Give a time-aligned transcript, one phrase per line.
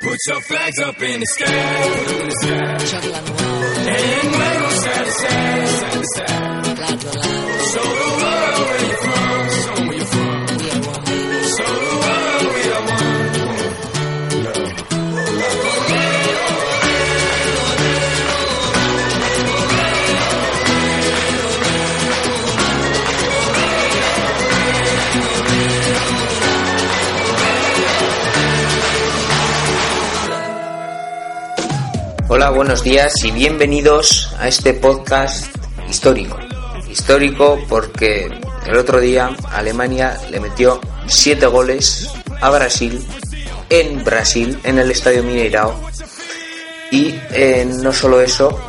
[0.00, 1.50] Put your flags up in the sky.
[3.86, 7.00] And wave side to side, side to side.
[7.70, 8.09] Show the
[32.32, 35.52] Hola, buenos días y bienvenidos a este podcast
[35.88, 36.38] histórico.
[36.88, 38.30] Histórico porque
[38.68, 42.08] el otro día Alemania le metió 7 goles
[42.40, 43.04] a Brasil
[43.68, 45.74] en Brasil, en el Estadio Mineirao.
[46.92, 48.60] Y eh, no solo eso,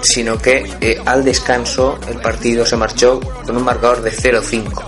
[0.00, 4.84] sino que eh, al descanso el partido se marchó con un marcador de 0-5.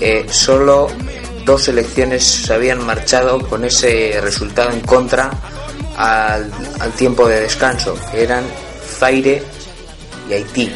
[0.00, 0.88] Eh, solo
[1.44, 5.30] dos selecciones se habían marchado con ese resultado en contra
[6.00, 6.50] al,
[6.80, 8.44] al tiempo de descanso, que eran
[8.98, 9.42] Zaire
[10.28, 10.72] y Haití.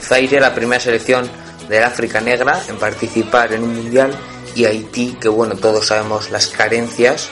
[0.00, 1.28] Zaire, la primera selección
[1.68, 4.14] del África Negra en participar en un mundial,
[4.54, 7.30] y Haití, que bueno, todos sabemos las carencias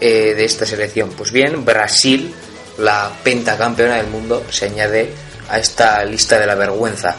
[0.00, 1.10] eh, de esta selección.
[1.10, 2.34] Pues bien, Brasil,
[2.78, 5.12] la pentacampeona del mundo, se añade
[5.48, 7.16] a esta lista de la vergüenza.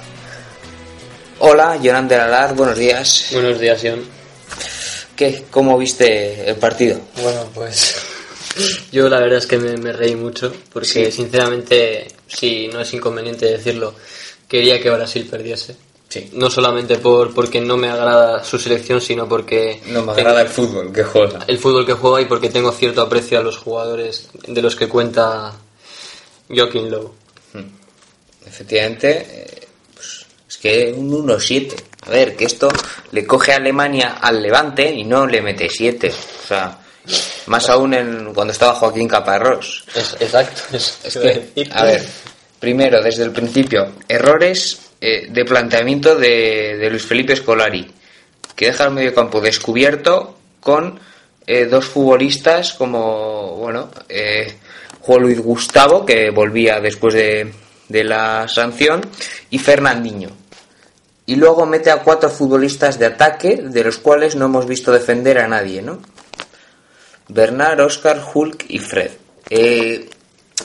[1.39, 3.27] Hola, Jonan de Lalar, buenos días.
[3.31, 4.03] Buenos días, Ion.
[5.15, 5.45] ¿Qué?
[5.51, 6.99] ¿Cómo viste el partido?
[7.21, 8.12] Bueno, pues
[8.91, 11.11] yo la verdad es que me, me reí mucho porque Sí.
[11.11, 13.93] sinceramente, si no es inconveniente decirlo,
[14.47, 15.75] quería que Brasil perdiese.
[16.09, 16.29] Sí.
[16.33, 20.47] No solamente por porque no me agrada su selección, sino porque No me agrada el
[20.49, 21.39] fútbol que juega.
[21.47, 24.87] el fútbol que juega y porque tengo cierto aprecio a los jugadores de los que
[24.87, 25.53] cuenta
[26.49, 27.11] Joaquín Lowe.
[28.45, 31.75] Efectivamente, eh, pues, es que un 1-7.
[32.05, 32.67] A ver, que esto
[33.11, 36.09] le coge a Alemania al Levante y no le mete 7.
[36.43, 36.77] O sea,
[37.47, 39.85] más aún en, cuando estaba Joaquín Caparrós.
[39.95, 40.61] Es, exacto.
[40.71, 42.05] Es, Es que, a ver,
[42.59, 47.91] primero, desde el principio, errores eh, de planteamiento de, de Luis Felipe Scolari,
[48.55, 50.99] que deja el medio campo descubierto con
[51.45, 54.53] eh, dos futbolistas como, bueno, eh,
[55.01, 57.51] Juan Luis Gustavo, que volvía después de,
[57.89, 59.01] de la sanción,
[59.49, 60.29] y Fernandinho.
[61.25, 65.39] Y luego mete a cuatro futbolistas de ataque, de los cuales no hemos visto defender
[65.39, 65.99] a nadie, ¿no?
[67.27, 69.11] Bernard, Oscar, Hulk y Fred.
[69.49, 70.09] Eh,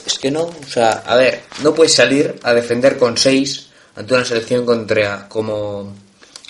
[0.05, 4.13] es que no, o sea, a ver, no puedes salir a defender con seis ante
[4.13, 5.93] una selección contra como,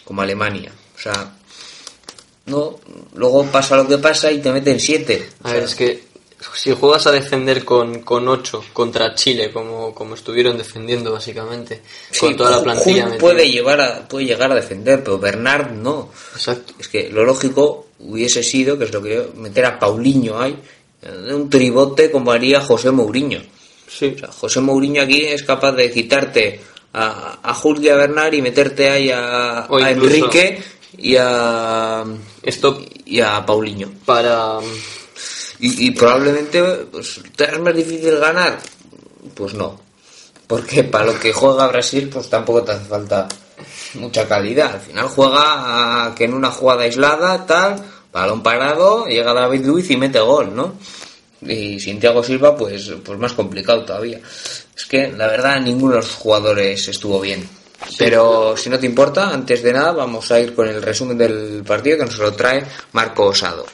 [0.03, 0.71] como Alemania.
[0.95, 1.33] O sea,
[2.45, 2.79] no,
[3.13, 5.29] luego pasa lo que pasa y te meten siete.
[5.43, 6.08] A ver, es que
[6.55, 12.19] si juegas a defender con, con 8 contra Chile, como, como estuvieron defendiendo básicamente, Sí,
[12.27, 13.19] con toda la plantilla metida.
[13.19, 16.09] puede llevar a, puede llegar a defender, pero Bernard no.
[16.33, 16.73] Exacto.
[16.79, 20.55] Es que lo lógico hubiese sido, que es lo que yo, meter a Paulinho ahí,
[21.01, 23.41] de un tribote como haría José Mourinho.
[23.87, 24.13] Sí.
[24.15, 26.61] O sea, José Mourinho aquí es capaz de quitarte
[26.93, 27.63] a, a a
[27.95, 30.61] Bernard y meterte ahí a, O a incluso- Enrique
[30.97, 32.03] y a,
[32.43, 33.91] Esto y a Paulinho.
[34.05, 34.59] para...
[35.59, 36.61] Y, y probablemente
[36.91, 38.59] pues, ¿te es más difícil ganar?
[39.33, 39.79] Pues no.
[40.47, 43.27] Porque para lo que juega Brasil, pues tampoco te hace falta
[43.95, 44.73] mucha calidad.
[44.73, 49.89] Al final juega a que en una jugada aislada, tal, balón parado, llega David Luiz
[49.91, 50.73] y mete gol, ¿no?
[51.41, 54.19] Y sin Thiago Silva, pues, pues más complicado todavía.
[54.75, 57.47] Es que, la verdad, ninguno de los jugadores estuvo bien.
[57.97, 61.63] Pero si no te importa, antes de nada vamos a ir con el resumen del
[61.65, 63.65] partido que nos lo trae Marco Osado.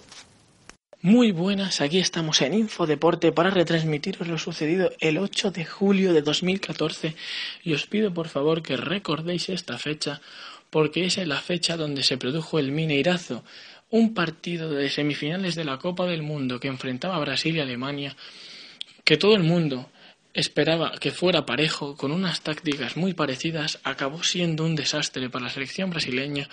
[1.05, 6.23] Muy buenas, aquí estamos en Infodeporte para retransmitiros lo sucedido el 8 de julio de
[6.23, 7.15] 2014
[7.63, 10.19] y os pido por favor que recordéis esta fecha
[10.71, 13.43] porque es la fecha donde se produjo el Mineirazo,
[13.91, 18.15] un partido de semifinales de la Copa del Mundo que enfrentaba a Brasil y Alemania,
[19.03, 19.91] que todo el mundo
[20.35, 25.49] esperaba que fuera parejo, con unas tácticas muy parecidas, acabó siendo un desastre para la
[25.51, 26.47] selección brasileña,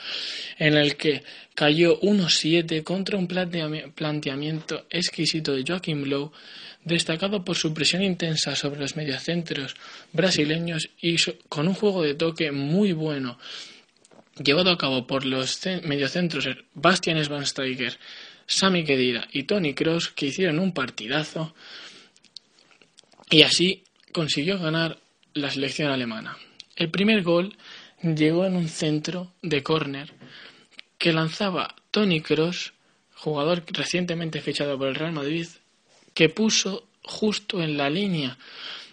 [0.58, 1.22] en el que
[1.54, 6.32] cayó 1-7 contra un planteami- planteamiento exquisito de Joaquim Low,
[6.84, 9.74] destacado por su presión intensa sobre los mediocentros
[10.12, 11.16] brasileños y
[11.48, 13.38] con un juego de toque muy bueno,
[14.42, 17.98] llevado a cabo por los ce- mediocentros Bastian Schweinsteiger,
[18.46, 21.54] Sami Khedira y Tony Kroos, que hicieron un partidazo,
[23.32, 23.82] y así
[24.12, 24.98] consiguió ganar
[25.32, 26.36] la selección alemana.
[26.76, 27.56] El primer gol
[28.02, 30.12] llegó en un centro de córner
[30.98, 32.74] que lanzaba Tony Kroos,
[33.14, 35.46] jugador recientemente fichado por el Real Madrid,
[36.12, 38.36] que puso justo en la línea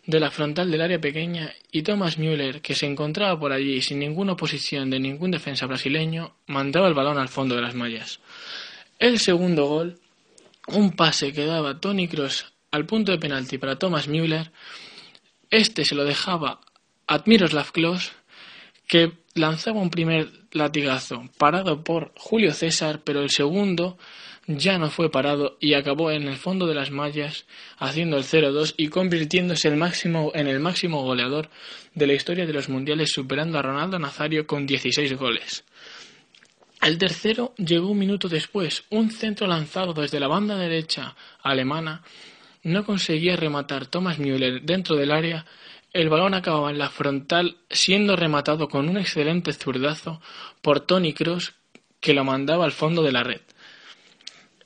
[0.06, 4.00] de la frontal del área pequeña y Thomas Müller, que se encontraba por allí sin
[4.00, 8.22] ninguna oposición de ningún defensa brasileño, mandaba el balón al fondo de las mallas.
[9.00, 10.00] El segundo gol
[10.68, 14.52] un pase que daba Tony Cross al punto de penalti para Thomas Müller.
[15.50, 16.62] Este se lo dejaba
[17.08, 17.72] a Miroslav
[18.88, 23.98] que lanzaba un primer latigazo parado por Julio César, pero el segundo
[24.48, 27.46] ya no fue parado y acabó en el fondo de las mallas
[27.78, 31.50] haciendo el 0-2 y convirtiéndose el máximo, en el máximo goleador
[31.94, 35.64] de la historia de los mundiales superando a Ronaldo Nazario con 16 goles.
[36.82, 42.02] El tercero llegó un minuto después, un centro lanzado desde la banda derecha alemana
[42.64, 45.46] no conseguía rematar Thomas Müller dentro del área,
[45.94, 50.22] el balón acababa en la frontal siendo rematado con un excelente zurdazo
[50.62, 51.54] por Tony Cross
[52.00, 53.42] que lo mandaba al fondo de la red.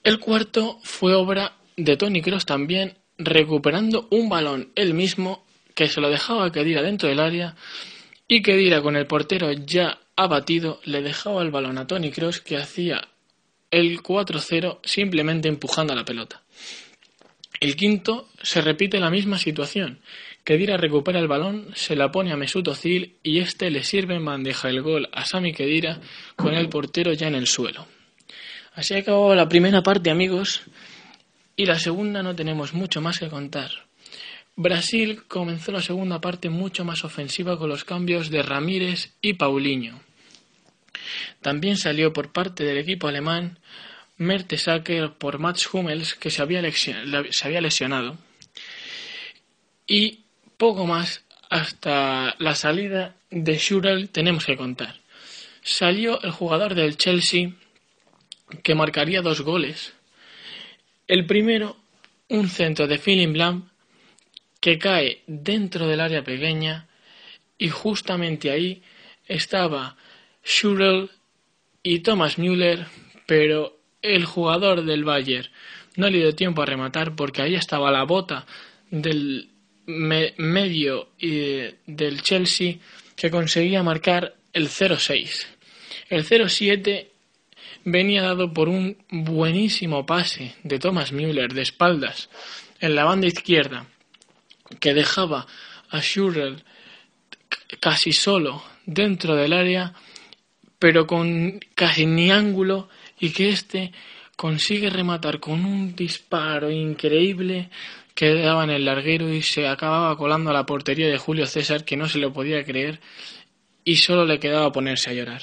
[0.03, 5.45] El cuarto fue obra de Tony Cross también, recuperando un balón él mismo
[5.75, 7.55] que se lo dejaba Kedira dentro del área
[8.27, 12.57] y Kedira con el portero ya abatido le dejaba el balón a Tony Cross que
[12.57, 13.07] hacía
[13.71, 16.43] el 4-0 simplemente empujando a la pelota.
[17.63, 20.01] El quinto se repite la misma situación.
[20.43, 24.25] Kedira recupera el balón, se la pone a Mesut Özil y este le sirve en
[24.25, 26.01] bandeja el gol a Sami Kedira
[26.35, 27.87] con el portero ya en el suelo.
[28.73, 30.63] Así acabó la primera parte, amigos,
[31.55, 33.71] y la segunda no tenemos mucho más que contar.
[34.57, 40.01] Brasil comenzó la segunda parte mucho más ofensiva con los cambios de Ramírez y Paulinho.
[41.41, 43.57] También salió por parte del equipo alemán
[44.23, 48.17] Mertesacker por Mats Hummels, que se había, se había lesionado.
[49.85, 50.21] Y
[50.57, 54.95] poco más hasta la salida de Schürrle tenemos que contar.
[55.61, 57.51] Salió el jugador del Chelsea
[58.63, 59.93] que marcaría dos goles.
[61.07, 61.77] El primero,
[62.29, 63.69] un centro de Philip Lam
[64.59, 66.87] que cae dentro del área pequeña
[67.57, 68.81] y justamente ahí
[69.27, 69.97] estaba
[70.43, 71.09] Schürrle
[71.83, 72.87] y Thomas Müller,
[73.25, 75.49] pero el jugador del Bayern
[75.95, 78.45] no le dio tiempo a rematar porque ahí estaba la bota
[78.91, 79.49] del
[79.85, 82.75] medio del Chelsea
[83.15, 85.45] que conseguía marcar el 0-6.
[86.09, 87.07] El 0-7
[87.85, 92.29] venía dado por un buenísimo pase de Thomas Müller de espaldas
[92.79, 93.87] en la banda izquierda
[94.79, 95.47] que dejaba
[95.89, 96.57] a Schürrle
[97.79, 99.93] casi solo dentro del área
[100.79, 102.89] pero con casi ni ángulo
[103.23, 103.93] y que éste
[104.35, 107.69] consigue rematar con un disparo increíble
[108.13, 111.85] que daba en el larguero y se acababa colando a la portería de Julio César
[111.85, 112.99] que no se lo podía creer
[113.85, 115.41] y solo le quedaba ponerse a llorar.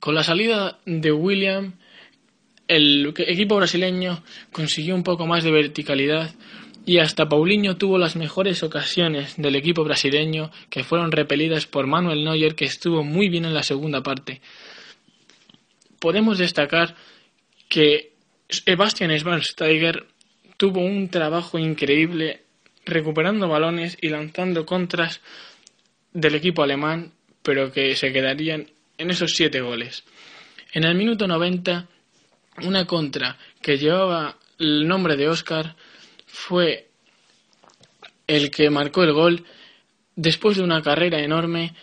[0.00, 1.74] Con la salida de William,
[2.66, 4.22] el equipo brasileño
[4.52, 6.34] consiguió un poco más de verticalidad
[6.86, 12.24] y hasta Paulinho tuvo las mejores ocasiones del equipo brasileño que fueron repelidas por Manuel
[12.24, 14.40] Neuer que estuvo muy bien en la segunda parte.
[16.06, 16.94] Podemos destacar
[17.68, 18.12] que
[18.48, 20.06] Sebastian Schweinsteiger
[20.56, 22.44] tuvo un trabajo increíble
[22.84, 25.20] recuperando balones y lanzando contras
[26.12, 27.10] del equipo alemán,
[27.42, 30.04] pero que se quedarían en esos siete goles.
[30.72, 31.88] En el minuto 90,
[32.62, 35.74] una contra que llevaba el nombre de Oscar
[36.28, 36.86] fue
[38.28, 39.44] el que marcó el gol
[40.14, 41.74] después de una carrera enorme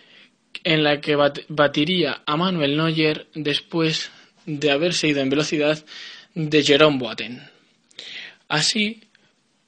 [0.64, 1.14] en la que
[1.48, 4.10] batiría a Manuel Neuer después
[4.46, 5.84] de haberse ido en velocidad
[6.34, 7.40] de Jerome Boateng.
[8.48, 9.02] Así,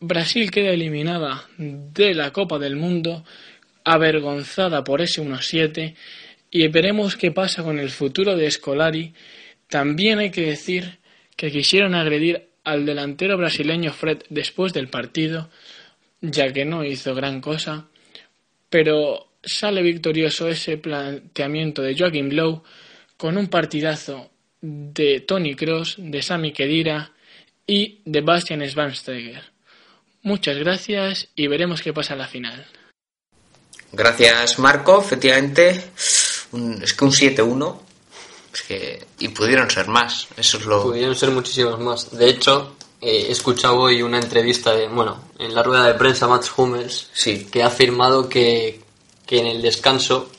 [0.00, 3.24] Brasil queda eliminada de la Copa del Mundo,
[3.84, 5.94] avergonzada por ese 1-7,
[6.50, 9.14] y veremos qué pasa con el futuro de Scolari.
[9.68, 10.98] También hay que decir
[11.36, 15.50] que quisieron agredir al delantero brasileño Fred después del partido,
[16.20, 17.88] ya que no hizo gran cosa,
[18.68, 22.62] pero sale victorioso ese planteamiento de Joaquim Lowe
[23.16, 24.30] con un partidazo
[24.60, 27.12] de Tony Cross, de Sami Khedira
[27.66, 29.42] y de Bastian Schweinsteiger.
[30.22, 32.66] Muchas gracias y veremos qué pasa en la final.
[33.92, 37.80] Gracias Marco, efectivamente, es que un 7-1
[38.66, 40.82] que, y pudieron ser más, eso es lo...
[40.82, 42.10] Pudieron ser muchísimos más.
[42.16, 46.26] De hecho, eh, he escuchado hoy una entrevista de, bueno, en la rueda de prensa
[46.26, 47.46] Mats Hummels, Sí.
[47.50, 48.80] que ha afirmado que,
[49.26, 50.30] que en el descanso.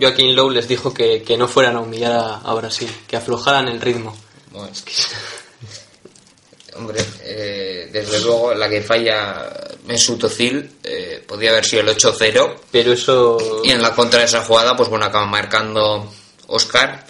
[0.00, 3.68] Joaquín Lowe les dijo que, que no fueran a humillar a, a Brasil, que aflojaran
[3.68, 4.16] el ritmo.
[4.50, 4.92] Bueno, es que-
[6.76, 9.50] Hombre, eh, desde luego la que falla
[9.86, 13.38] Mesut Özil eh, podía haber sido el 8-0 Pero eso...
[13.64, 16.12] y en la contra de esa jugada pues bueno acaba marcando
[16.48, 17.06] Oscar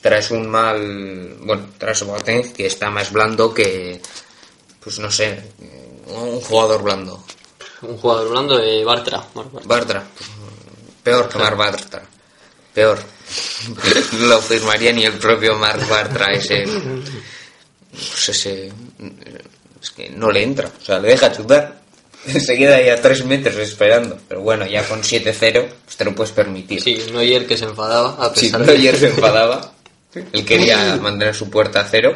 [0.00, 4.00] tras un mal bueno tras Boateng que está más blando que
[4.82, 5.38] pues no sé
[6.06, 7.22] un jugador blando.
[7.82, 9.22] Un jugador blando de Bartra.
[9.64, 10.02] Bartra.
[10.16, 10.30] Pues,
[11.02, 12.02] peor que Marc Bartra
[12.74, 12.98] peor
[14.18, 16.64] no lo firmaría ni el propio Marc Bartra ese
[17.92, 18.70] pues ese,
[19.82, 21.80] es que no le entra, o sea, le deja chutar.
[22.26, 24.18] Se queda ahí a 3 metros esperando.
[24.28, 26.80] Pero bueno, ya con 7-0, pues te lo puedes permitir.
[26.82, 29.72] Sí, Neuer que se enfadaba a pesar Neuer se enfadaba,
[30.14, 32.14] él quería mantener su puerta a cero.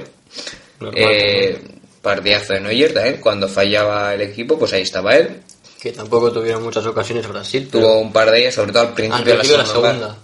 [0.80, 1.60] Normal, Eh,
[2.02, 5.40] partidazo de Neuer también, cuando fallaba el equipo, pues ahí estaba él.
[5.80, 7.68] que tampoco tuvieron muchas ocasiones Brasil.
[7.70, 9.88] Tuvo un par de ellas, sobre todo al principio, Al principio de de la la
[9.90, 10.18] segunda,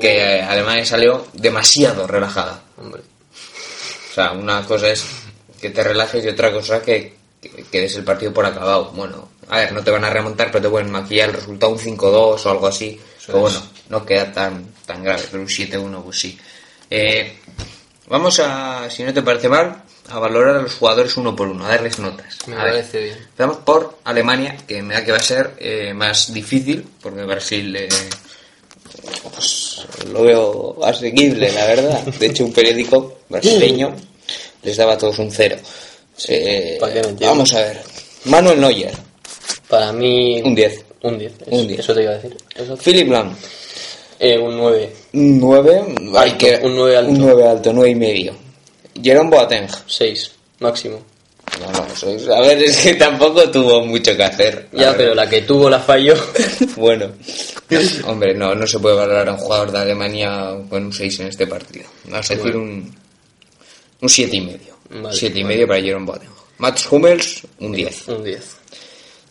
[0.00, 2.62] que eh, Alemania salió demasiado relajada.
[2.76, 3.02] Hombre,
[4.10, 5.04] O sea, una cosa es
[5.60, 8.90] que te relajes y otra cosa que, que, que des el partido por acabado.
[8.92, 11.78] Bueno, a ver, no te van a remontar, pero te pueden maquillar el resultado un
[11.78, 13.00] 5-2 o algo así.
[13.26, 16.38] pero bueno, no queda tan, tan grave, pero un 7-1 pues sí.
[16.90, 17.38] Eh,
[18.08, 21.64] vamos a, si no te parece mal, a valorar a los jugadores uno por uno,
[21.64, 22.36] a darles notas.
[22.46, 22.72] me A ver.
[22.74, 23.16] parece bien.
[23.18, 27.74] Empezamos por Alemania, que me da que va a ser eh, más difícil, porque Brasil
[27.74, 27.88] eh,
[29.34, 29.63] pues,
[30.12, 32.00] lo veo asequible, la verdad.
[32.04, 33.94] De hecho, un periódico brasileño
[34.62, 35.56] les daba a todos un cero.
[36.28, 37.26] Eh, ¿para qué mentir?
[37.26, 37.80] vamos a ver.
[38.24, 38.92] Manuel Neuer,
[39.68, 40.40] Para mí...
[40.42, 40.84] un 10.
[41.02, 41.32] Un 10.
[41.46, 41.80] Un eso- 10.
[41.80, 42.36] Eso te iba a decir.
[42.56, 43.36] Eso- Philip Lam,
[44.20, 44.92] Eh, un 9.
[45.12, 45.82] un 9.
[46.16, 47.10] hay Alto, que- un nueve alto.
[47.10, 48.34] Un 9 alto, 9 y medio.
[49.02, 49.66] Jerome Boateng.
[49.86, 50.30] 6.
[50.60, 51.00] Máximo.
[51.60, 54.68] No, no, sois- a ver, es que tampoco tuvo mucho que hacer.
[54.72, 54.94] Ya, verdad.
[54.96, 56.14] pero la que tuvo la falló.
[56.76, 57.12] Bueno,
[58.06, 61.26] hombre, no, no se puede valorar a un jugador de Alemania con un 6 en
[61.28, 61.86] este partido.
[62.04, 62.94] Vamos a decir un,
[64.00, 64.76] un 7 y medio.
[64.90, 66.28] Vale, 7 y medio para Jerome Boateng.
[66.58, 68.08] Mats Hummels, un 10.
[68.08, 68.44] un 10.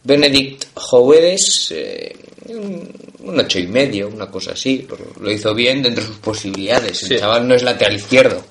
[0.03, 2.15] Benedict Jovedes, eh,
[2.49, 4.85] un, un 8 y medio, una cosa así.
[4.89, 7.03] pero Lo hizo bien dentro de sus posibilidades.
[7.03, 7.19] El Sí.
[7.19, 8.43] chaval no es lateral izquierdo.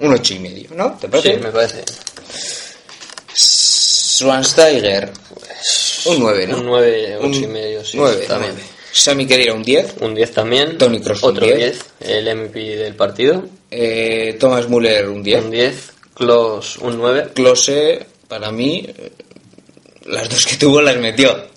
[0.00, 0.92] Un 8 y medio, ¿no?
[1.00, 1.36] ¿Te Sí, parece?
[1.38, 1.84] me parece.
[4.14, 5.10] Schwansteiger,
[6.06, 6.58] un 9, ¿no?
[6.58, 7.96] Un 9, Un 8 y medio, sí.
[7.96, 8.52] 9, también.
[8.54, 8.68] 9.
[8.92, 9.96] Sami Khedira, un 10.
[10.02, 10.78] Un 10 también.
[10.78, 11.56] Toni Kroos, un Otro 10.
[11.58, 11.84] 10.
[12.00, 13.44] El MVP del partido.
[13.70, 15.44] Eh, Thomas Müller, un 10.
[15.44, 15.92] Un 10.
[16.14, 17.30] Klos, un 9.
[17.34, 19.10] Close, para mí, eh,
[20.06, 21.48] las dos que tuvo las metió.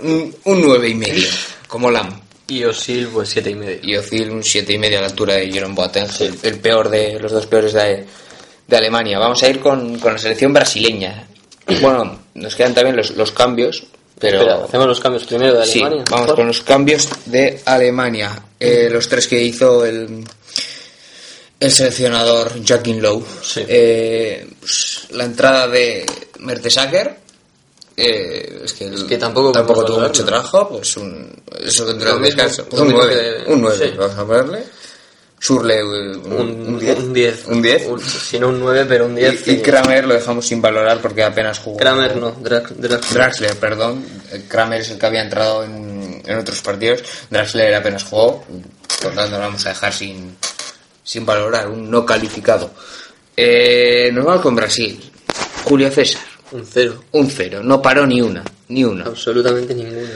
[0.00, 1.28] Un, un 9 y medio,
[1.66, 2.20] como Lam.
[2.46, 3.78] Y Osil, pues 7 y medio.
[3.82, 6.90] Y Ozil, un 7 y medio a la altura de Jerome Boateng, el, el peor
[6.90, 8.04] de los dos peores de,
[8.68, 9.18] de Alemania.
[9.18, 11.26] Vamos a ir con, con la selección brasileña.
[11.80, 13.84] Bueno, nos quedan también los, los cambios,
[14.18, 14.38] pero...
[14.40, 16.04] Espera, hacemos los cambios primero de Sí, Alemania.
[16.10, 18.42] vamos con los cambios de Alemania.
[18.60, 20.24] Eh, los tres que hizo el,
[21.60, 23.24] el seleccionador Joaquín Lowe.
[23.42, 23.62] Sí.
[23.66, 26.06] Eh, pues, la entrada de
[26.40, 27.16] Mertesacker.
[27.98, 31.32] Eh, es que, tampoco tampoco tuvo mucho trabajo, pues un,
[31.64, 32.66] eso dentro del descanso.
[32.72, 33.94] Un mismo 9, que- un 9, sí.
[33.96, 34.64] vamos a ponerle.
[35.38, 36.98] Surle, eh, un, Un, un 10.
[36.98, 37.46] un 10.
[37.46, 37.86] Un 10.
[37.88, 39.46] Un- Si no un 9, pero un 10.
[39.48, 39.58] Y.
[39.58, 41.76] Kramer lo dejamos sin valorar porque apenas jugó.
[41.76, 42.34] Kramer no.
[42.36, 43.14] Dra- Draxler.
[43.14, 44.04] Draxler, perdón.
[44.32, 47.02] Eh, Kramer es el que había entrado en, en otros partidos.
[47.30, 48.44] Draxler apenas jugó.
[49.02, 50.36] Por tanto, lo vamos a dejar sin,
[51.04, 51.68] sin valorar.
[51.68, 52.70] Un no calificado.
[53.36, 54.98] Eh, nos vamos con Brasil.
[55.64, 56.22] Julio César.
[56.52, 57.04] Un 0.
[57.12, 57.60] Un cero.
[57.62, 58.42] No paró ni una.
[58.68, 59.04] Ni una.
[59.04, 60.08] Absolutamente ninguno.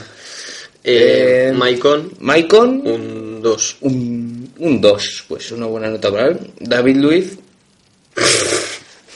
[0.83, 2.81] Eh, Eh, Maicon, Maicon.
[2.85, 3.77] un 2.
[3.81, 5.25] Un, un 2.
[5.27, 6.39] Pues una buena nota para él.
[6.59, 7.37] David Luiz.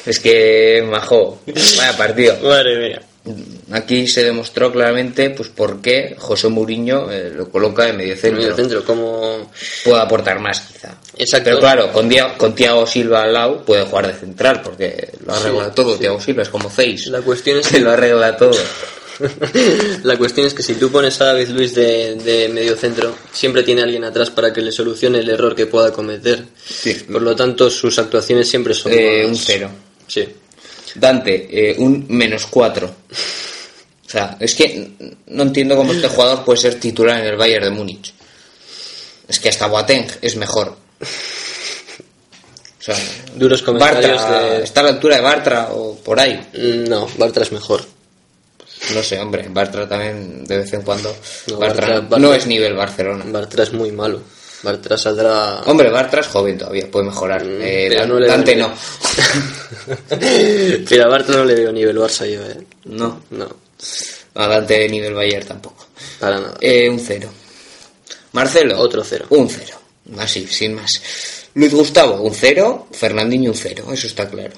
[0.06, 1.40] Es que majó.
[1.48, 2.38] Vaya partido.
[2.44, 3.02] Madre mía.
[3.72, 8.40] Aquí se demostró claramente pues por qué José Mourinho eh, lo coloca en medio centro.
[8.40, 9.50] Medio centro, como.
[9.84, 10.96] Puede aportar más quizá.
[11.18, 11.46] Exacto.
[11.50, 15.34] Pero claro, con, Dia- con Thiago Silva al lado puede jugar de central porque lo
[15.34, 15.94] arregla Sí, todo.
[15.94, 16.00] sí.
[16.02, 17.08] Thiago Silva es como Zeis.
[17.08, 18.56] La cuestión es que lo arregla todo.
[20.04, 23.64] La cuestión es que si tú pones a David Luis de, de medio centro, siempre
[23.64, 26.46] tiene alguien atrás para que le solucione el error que pueda cometer.
[26.68, 26.94] Sí.
[26.94, 28.92] Por lo tanto, sus actuaciones siempre son.
[28.94, 29.70] Eh, más- un cero.
[30.08, 30.28] Sí.
[30.96, 32.88] Dante, eh, un menos 4.
[32.88, 34.92] O sea, es que
[35.28, 38.14] no entiendo cómo este jugador puede ser titular en el Bayern de Múnich.
[39.28, 40.78] Es que hasta Boateng es mejor.
[41.00, 42.96] O sea,
[43.36, 44.64] Duros comentarios Bartra, de.
[44.64, 46.40] ¿Está a la altura de Bartra o por ahí?
[46.88, 47.84] No, Bartra es mejor.
[48.94, 51.16] No sé, hombre, Bartra también de vez en cuando.
[51.48, 53.26] No, Bartra, Bartra- Bartra- no es nivel Barcelona.
[53.28, 54.22] Bartra es muy malo.
[54.64, 55.62] Bartra saldrá.
[55.66, 57.44] Hombre, Bartra es joven todavía, puede mejorar.
[57.46, 58.74] Eh, Mm, pero Dan- no le Dante no.
[60.90, 62.66] Pero a Bartra no le veo nivel Barça yo, eh.
[62.86, 63.24] No.
[63.32, 63.48] No,
[64.36, 65.88] A Dante nivel Bayern tampoco.
[66.20, 66.58] para nada.
[66.62, 67.30] Eh, un cero.
[68.32, 68.80] Marcelo.
[68.80, 69.26] Otro cero.
[69.30, 69.80] Un cero.
[70.18, 70.92] Así, sin más.
[71.54, 72.88] Luis Gustavo, un cero.
[72.92, 73.86] Fernandinho, un cero.
[73.92, 74.54] Eso está claro.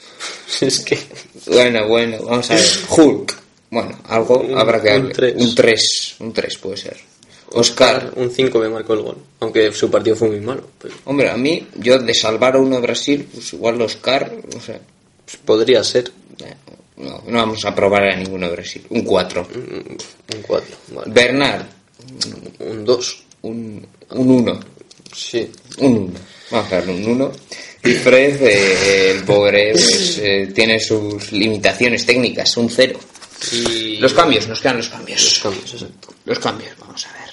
[0.60, 0.98] es que.
[1.46, 2.64] Bueno, bueno, vamos a ver.
[2.88, 3.39] Hulk.
[3.70, 5.14] Bueno, algo Un- habrá que un darle.
[5.14, 5.34] tres.
[5.36, 6.14] Un 3.
[6.20, 6.96] Un 3 puede ser.
[7.52, 8.12] Oscar.
[8.16, 9.16] Un 5 que marcó el gol.
[9.40, 10.68] Aunque su partido fue muy malo.
[10.80, 14.60] pero Hombre, a mí, yo de salvar a uno de Brasil, pues igual Oscar, o
[14.60, 14.80] sea,
[15.24, 16.10] pues podría ser
[16.44, 16.54] eh,
[16.96, 18.86] no, no vamos a probar a ninguno de Brasil.
[18.90, 19.48] Un 4.
[19.54, 20.76] un 4.
[20.94, 21.12] Vale.
[21.12, 21.62] Bernard,
[22.60, 23.22] Un 2.
[23.42, 24.60] un 1.
[25.14, 25.50] Sí.
[25.78, 26.12] Un 1.
[26.50, 27.32] Vamos a darle un 1.
[27.84, 32.98] Y Fred, eh, el pobre, pues, eh, tiene sus limitaciones técnicas, un cero.
[33.52, 35.22] Y Los cambios, nos quedan los cambios.
[35.22, 36.08] Los cambios, exacto.
[36.24, 37.30] Los cambios, vamos a ver.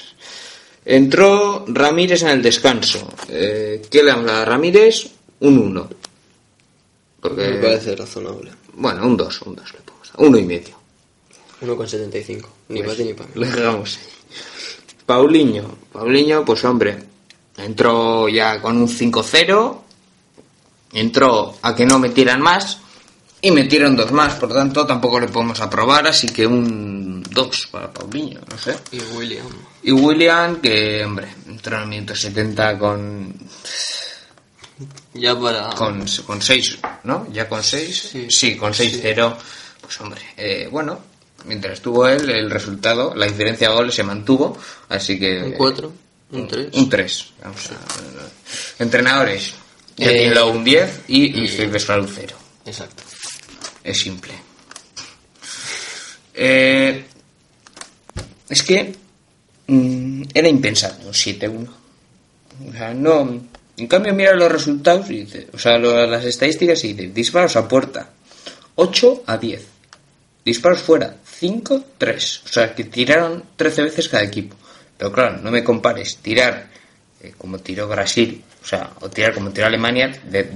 [0.86, 3.08] Entró Ramírez en el descanso.
[3.28, 5.08] Eh, ¿Qué le damos a Ramírez?
[5.42, 5.90] Un 1.
[7.20, 8.52] Porque, Me parece razonable.
[8.74, 10.12] bueno, un 2, un 2 le ponemos.
[10.18, 10.78] Uno y medio.
[11.62, 12.46] 1,75.
[12.70, 13.34] Ni para ti ni para mí.
[13.36, 14.04] Lo dejamos ahí.
[15.06, 15.78] Paulinho.
[15.92, 16.98] Paulinho, pues hombre,
[17.58, 19.82] entró ya con un 5-0.
[20.94, 22.80] Entró a que no metieran más.
[23.42, 27.92] Y metieron dos más, por tanto tampoco le podemos aprobar, así que un 2 para
[27.94, 28.76] Paulinho, no sé.
[28.92, 29.46] Y William.
[29.84, 33.34] Y William, que hombre, entró en el minuto 70 con
[35.14, 35.70] Ya para.
[35.76, 37.28] con, con 6, ¿no?
[37.32, 38.10] Ya con 6.
[38.12, 38.28] Sí.
[38.30, 39.36] Sí, con 6-0.
[39.82, 41.00] Pues hombre, eh, bueno,
[41.46, 44.58] mientras estuvo él, el resultado, la diferencia de goles se mantuvo,
[44.90, 45.44] así que...
[45.44, 45.94] Un 4.
[46.32, 46.68] Un 3.
[46.74, 47.26] Un 3.
[47.44, 49.54] Vamos a- Entrenadores.
[49.98, 52.36] Eh, Lowe un 10 y Felipe Solá un 0.
[52.66, 53.04] Exacto.
[53.88, 54.34] Es simple.
[56.34, 57.06] Eh,
[58.50, 58.94] es que
[59.68, 61.68] mm, era impensable un 7-1.
[62.70, 63.42] O sea, no.
[63.78, 67.56] En cambio, mira los resultados y dice, o sea, lo- las estadísticas y dice, disparos
[67.56, 68.10] a puerta,
[68.76, 69.66] 8 a 10.
[70.44, 72.42] Disparos fuera, 5, 3.
[72.46, 74.56] O sea, que tiraron 13 veces cada equipo.
[74.98, 76.70] Pero claro, no me compares tirar
[77.22, 80.50] eh, como tiró Brasil, o sea, o tirar como tiró Alemania, de-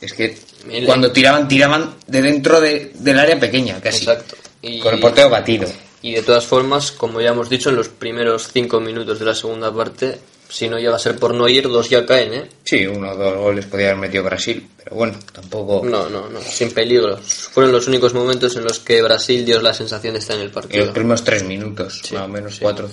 [0.00, 0.36] es que
[0.70, 3.98] El- cuando tiraban, tiraban de dentro de- del área pequeña, casi.
[4.04, 4.36] Exacto.
[4.62, 5.68] Y- Con el portero batido.
[6.02, 9.34] Y de todas formas, como ya hemos dicho, en los primeros 5 minutos de la
[9.34, 10.18] segunda parte,
[10.48, 12.48] si no llega a ser por no ir, dos ya caen, ¿eh?
[12.64, 15.82] Sí, uno o dos goles podía haber metido Brasil, pero bueno, tampoco.
[15.84, 17.18] No, no, no, sin peligro.
[17.18, 20.48] Fueron los únicos momentos en los que Brasil dio la sensación de estar en el
[20.48, 20.92] En los partido.
[20.92, 22.58] primeros tres minutos, Sí, más o menos sí.
[22.60, 22.88] cuatro,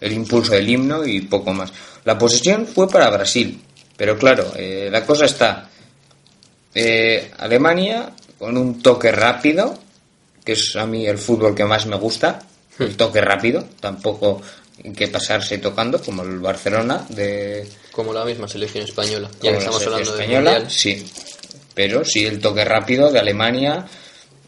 [0.00, 1.70] el impulso del himno y poco más.
[2.04, 3.60] La posesión fue para Brasil,
[3.96, 5.68] pero claro, eh, la cosa está.
[6.74, 9.78] Eh, Alemania con un toque rápido,
[10.44, 12.40] que es a mí el fútbol que más me gusta,
[12.78, 12.84] Hmm.
[12.84, 14.40] el toque rápido, tampoco
[14.82, 19.28] hay que pasarse tocando, como el Barcelona de Como la misma selección española.
[19.42, 20.70] Ya que estamos hablando de española, mundial.
[20.70, 21.06] sí.
[21.74, 23.86] Pero sí, el toque rápido de Alemania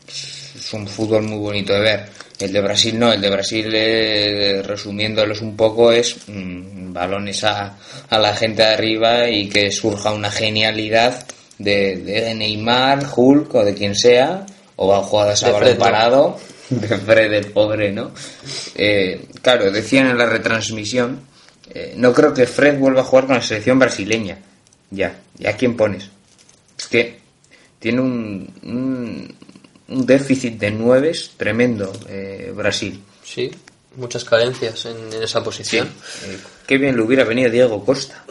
[0.08, 2.08] es un fútbol muy bonito de ver.
[2.38, 7.76] El de Brasil no, el de Brasil, eh, resumiéndolos un poco, es mm, balones a,
[8.08, 11.26] a la gente de arriba y que surja una genialidad
[11.58, 16.38] de, de Neymar, Hulk o de quien sea, o a jugadas a De balón parado,
[16.70, 18.12] de Fred el pobre, ¿no?
[18.74, 21.20] Eh, claro, decían en la retransmisión,
[21.72, 24.38] eh, no creo que Fred vuelva a jugar con la selección brasileña.
[24.90, 26.08] Ya, ¿ya quién pones?
[26.78, 27.18] Es que
[27.78, 29.34] tiene un, un,
[29.88, 33.02] un déficit de nueves tremendo eh, Brasil.
[33.24, 33.50] Sí,
[33.96, 35.86] muchas carencias en, en esa posición.
[36.26, 38.24] Eh, qué bien le hubiera venido Diego Costa.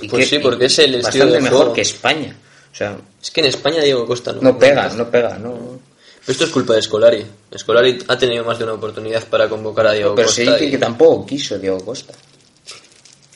[0.00, 1.72] Y Pues qué- sí, porque es el estilo bastante de mejor juego.
[1.74, 2.36] que España.
[2.72, 4.40] O sea, Es que en España Diego Costa no.
[4.40, 5.78] no pega, no pega, no.
[6.26, 7.26] Esto es culpa de Scolari.
[7.58, 10.42] Scolari ha tenido más de una oportunidad para convocar a Diego Pero Costa.
[10.42, 12.14] dice y- que tampoco quiso Diego Costa.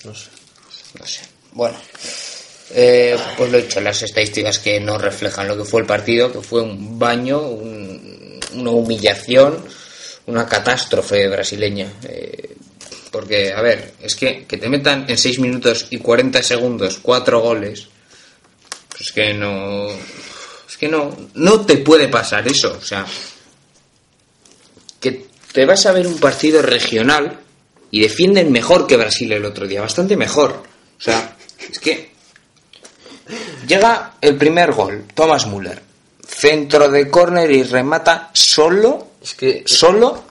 [0.05, 0.29] No sé.
[0.99, 1.21] No sé.
[1.53, 1.77] Bueno,
[2.71, 6.31] eh, pues lo he dicho, las estadísticas que no reflejan lo que fue el partido,
[6.33, 9.65] que fue un baño, un- una humillación,
[10.27, 11.93] una catástrofe brasileña.
[12.09, 12.55] Eh,
[13.11, 17.41] porque, a ver, es que, que te metan en 6 minutos y 40 segundos cuatro
[17.41, 17.89] goles,
[19.01, 19.89] es que no.
[20.69, 22.77] Es que no, no te puede pasar eso.
[22.81, 23.07] O sea,
[25.01, 27.41] que te vas a ver un partido regional
[27.91, 30.63] y defienden mejor que Brasil el otro día, bastante mejor.
[30.99, 31.37] O sea,
[31.71, 32.11] es que
[33.67, 35.83] llega el primer gol, Thomas Müller,
[36.27, 40.25] centro de córner y remata solo, Es que solo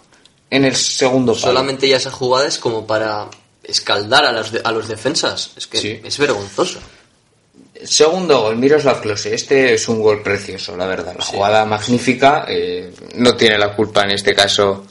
[0.50, 1.46] en el segundo palo.
[1.48, 3.30] solamente ya esa jugada es como para
[3.64, 5.52] escaldar a los, de- a los defensas.
[5.56, 6.00] Es que Sí.
[6.04, 6.80] es vergonzoso.
[7.86, 9.34] Segundo gol, Miroslav Klose.
[9.34, 11.16] Este es un gol precioso, la verdad.
[11.18, 12.46] La jugada magnífica.
[12.48, 14.86] eh, no tiene la culpa en este caso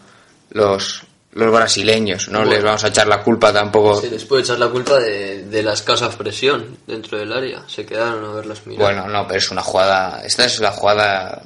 [0.50, 1.02] los,
[1.32, 2.28] los brasileños.
[2.28, 2.52] No Bueno.
[2.52, 4.00] les vamos a echar la culpa tampoco.
[4.00, 7.64] Se les puede echar la culpa de, de la escasa presión dentro del área.
[7.66, 8.82] Se quedaron a verlas mirar.
[8.94, 10.22] Bueno, no, pero es una jugada.
[10.24, 11.42] Esta es la jugada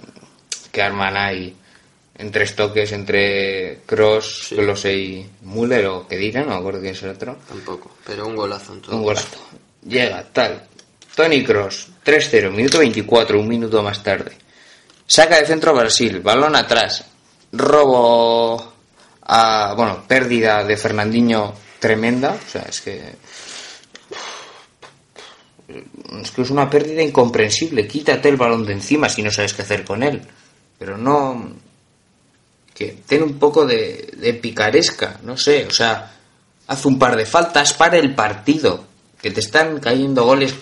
[0.70, 1.56] que arman ahí
[2.16, 4.56] en tres toques entre Cross, Sí.
[4.56, 7.36] Klose y Müller, o que dirán, no me acuerdo quién es el otro.
[7.48, 8.96] Tampoco, pero un golazo en todo.
[8.96, 9.38] Un golazo.
[9.86, 10.62] Llega, tal.
[11.18, 14.38] Tony Cross, 3-0, minuto 24, un minuto más tarde.
[15.04, 17.06] Saca de centro Brasil, balón atrás.
[17.50, 18.72] Robo
[19.22, 19.74] a.
[19.76, 22.38] Bueno, pérdida de Fernandinho tremenda.
[22.40, 23.16] O sea, es que.
[26.22, 27.88] Es que es una pérdida incomprensible.
[27.88, 30.22] Quítate el balón de encima si no sabes qué hacer con él.
[30.78, 31.52] Pero no.
[32.72, 35.66] Que ten un poco de, picaresca, no sé.
[35.66, 36.14] O sea,
[36.68, 38.86] haz un par de faltas para el partido.
[39.20, 40.54] Que te están cayendo goles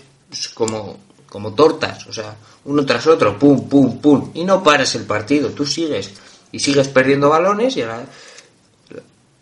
[0.55, 5.05] como, como tortas, o sea, uno tras otro, pum, pum, pum, y no paras el
[5.05, 6.13] partido, tú sigues
[6.53, 8.07] y sigues perdiendo balones y ahora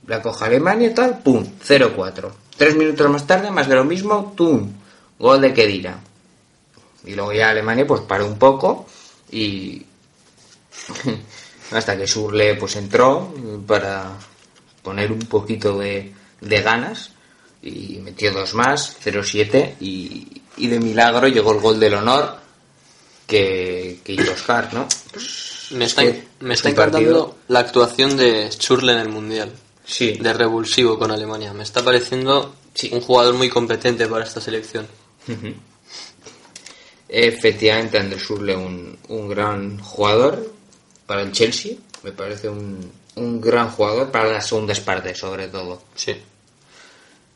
[0.07, 2.31] la coja Alemania y tal, pum, 0-4.
[2.57, 4.73] Tres minutos más tarde, más de lo mismo, tum,
[5.19, 5.99] gol de Kedira.
[7.05, 8.87] Y luego ya Alemania pues paró un poco
[9.31, 9.85] y
[11.73, 13.35] hasta que Surle pues entró
[13.67, 14.13] para
[14.83, 17.13] poner un poquito de, de ganas
[17.63, 22.37] y metió dos más, 0-7 y, y de milagro llegó el gol del honor
[23.27, 24.87] que, que hizo Oscar, ¿no?
[25.71, 29.09] Me Es está, que me es está encantando partido- la actuación de Schürrle en el
[29.09, 29.53] Mundial.
[29.87, 31.53] Sí, De revulsivo con Alemania.
[31.53, 32.91] Me está pareciendo Sí.
[32.93, 34.87] un jugador muy competente para esta selección.
[37.09, 40.53] efectivamente Andrés Surle un, un gran jugador
[41.07, 45.83] para el Chelsea, me parece un, un gran jugador para las segundas partes sobre todo.
[45.95, 46.17] Sí.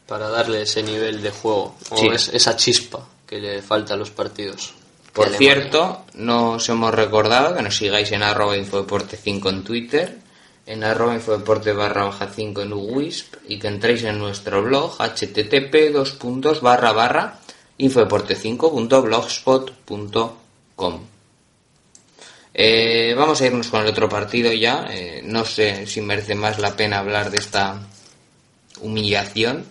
[0.09, 1.77] Para darle ese nivel de juego.
[1.91, 2.09] O Sí.
[2.13, 4.73] es- esa chispa que le falta a los partidos.
[5.13, 10.19] Por cierto, nos hemos recordado que nos sigáis en arroba infodeporte 5 en Twitter,
[10.67, 15.91] en arroba infodeporte barra baja 5 en UWISP y que entréis en nuestro blog http
[15.93, 17.41] dos puntos barra barra
[17.79, 21.01] infodeporte 5.blogspot.com
[22.55, 24.87] eh, Vamos a irnos con el otro partido ya.
[24.91, 27.81] eh, no sé si merece más la pena hablar de esta
[28.81, 29.65] humillación.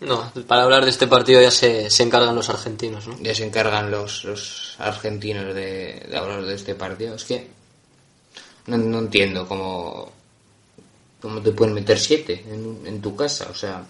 [0.00, 3.16] No, para hablar de este partido ya se, se encargan los argentinos, ¿no?
[3.20, 7.16] ya se encargan los, los argentinos de, de hablar de este partido.
[7.16, 7.48] Es que
[8.66, 10.12] no, no entiendo cómo,
[11.20, 13.48] cómo te pueden meter siete en, en tu casa.
[13.50, 13.84] O sea,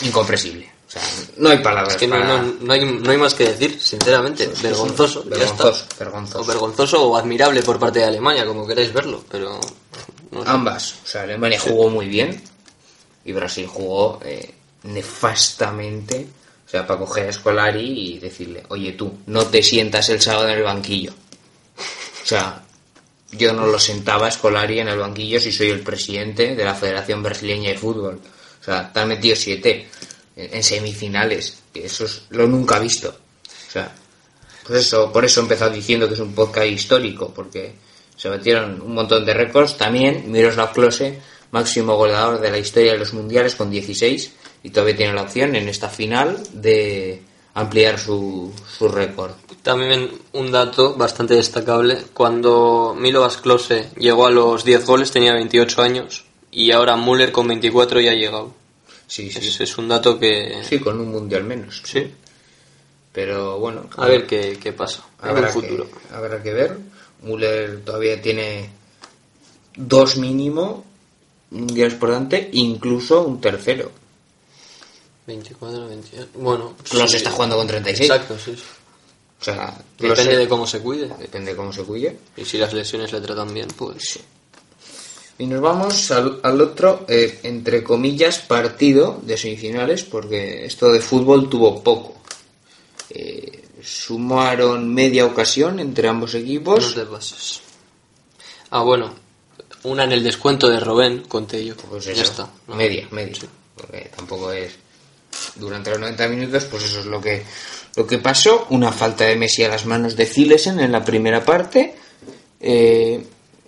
[0.00, 0.72] incomprensible.
[0.88, 1.02] O sea,
[1.36, 2.42] no hay palabras Es que no, para...
[2.42, 4.50] no, no hay, no hay más que decir, sinceramente.
[4.62, 6.40] Vergonzoso, vergonzoso, vergonzoso.
[6.40, 9.60] O vergonzoso o admirable por parte de Alemania, como queráis verlo, pero...
[10.46, 10.94] Ambas.
[11.04, 12.42] O sea, Alemania jugó muy bien
[13.24, 14.54] y Brasil jugó eh,
[14.84, 16.26] nefastamente.
[16.66, 20.48] O sea, para coger a Scolari y decirle, oye tú, no te sientas el sábado
[20.48, 21.12] en el banquillo.
[21.12, 22.62] O sea,
[23.32, 27.22] yo no lo sentaba a en el banquillo si soy el presidente de la Federación
[27.22, 28.20] Brasileña de Fútbol.
[28.60, 29.88] O sea, te han metido siete
[30.36, 31.62] en, semifinales.
[31.74, 33.08] Eso es lo nunca visto.
[33.08, 33.92] O sea,
[34.66, 37.74] pues eso, por eso he empezado diciendo que es un podcast histórico, porque
[38.16, 39.76] se metieron un montón de récords.
[39.78, 41.18] También Miroslav Klose,
[41.52, 44.32] máximo goleador de la historia de los mundiales con 16,
[44.64, 47.22] y todavía tiene la opción en esta final de
[47.54, 49.32] ampliar su, su récord.
[49.62, 55.82] También un dato bastante destacable, cuando Milo Klose llegó a los 10 goles tenía 28
[55.82, 58.54] años y ahora Müller con 24 ya ha llegado.
[59.06, 59.46] Sí, sí.
[59.46, 60.62] Es, es un dato que...
[60.62, 61.82] Sí, con un mundial menos.
[61.84, 62.10] Sí.
[63.12, 65.86] Pero bueno, A ver qué, qué pasa en habrá, el futuro.
[65.86, 66.78] Que, habrá que ver.
[67.22, 68.70] Müller todavía tiene
[69.76, 70.84] dos mínimo
[71.52, 73.90] mundiales por delante, incluso un tercero.
[75.26, 76.28] 24, 28...
[76.34, 76.74] Bueno...
[76.84, 77.16] Sí.
[77.16, 78.10] está jugando con 36.
[78.10, 78.56] Exacto, sí.
[78.56, 78.62] sí.
[79.40, 81.08] O sea, Depende de cómo se cuide.
[81.18, 82.16] depende de cómo se cuide.
[82.36, 84.18] Y si las lesiones le tratan bien, pues...
[85.38, 91.00] Y nos vamos al, al otro, eh, entre comillas, partido de semifinales, porque esto de
[91.00, 92.14] fútbol tuvo poco.
[93.10, 96.94] Eh, sumaron media ocasión entre ambos No equipos.
[96.94, 97.60] te pases.
[98.70, 99.12] Ah, bueno.
[99.84, 101.74] Una en el descuento de Robén, conté yo.
[101.76, 102.48] Pues ya eso, está.
[102.68, 102.76] ¿no?
[102.76, 103.36] media, media.
[103.76, 104.72] Porque tampoco es.
[105.56, 107.42] Durante los 90 minutos, pues eso es lo que,
[107.96, 108.66] lo que pasó.
[108.70, 111.94] Una falta de Messi a las manos de Zilesen en la primera parte.
[112.60, 113.24] Eh,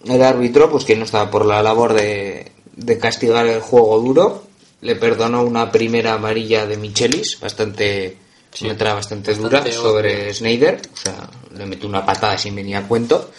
[0.06, 4.44] el árbitro, pues que no estaba por la labor de, de castigar el juego duro,
[4.82, 8.18] le perdonó una primera amarilla de Michelis, bastante.
[8.52, 8.66] Sí.
[8.66, 10.32] una entrada bastante, Bastante dura sobre.
[10.32, 10.80] Snyder.
[10.92, 13.30] O sea, le metió una patada sin venir a cuento.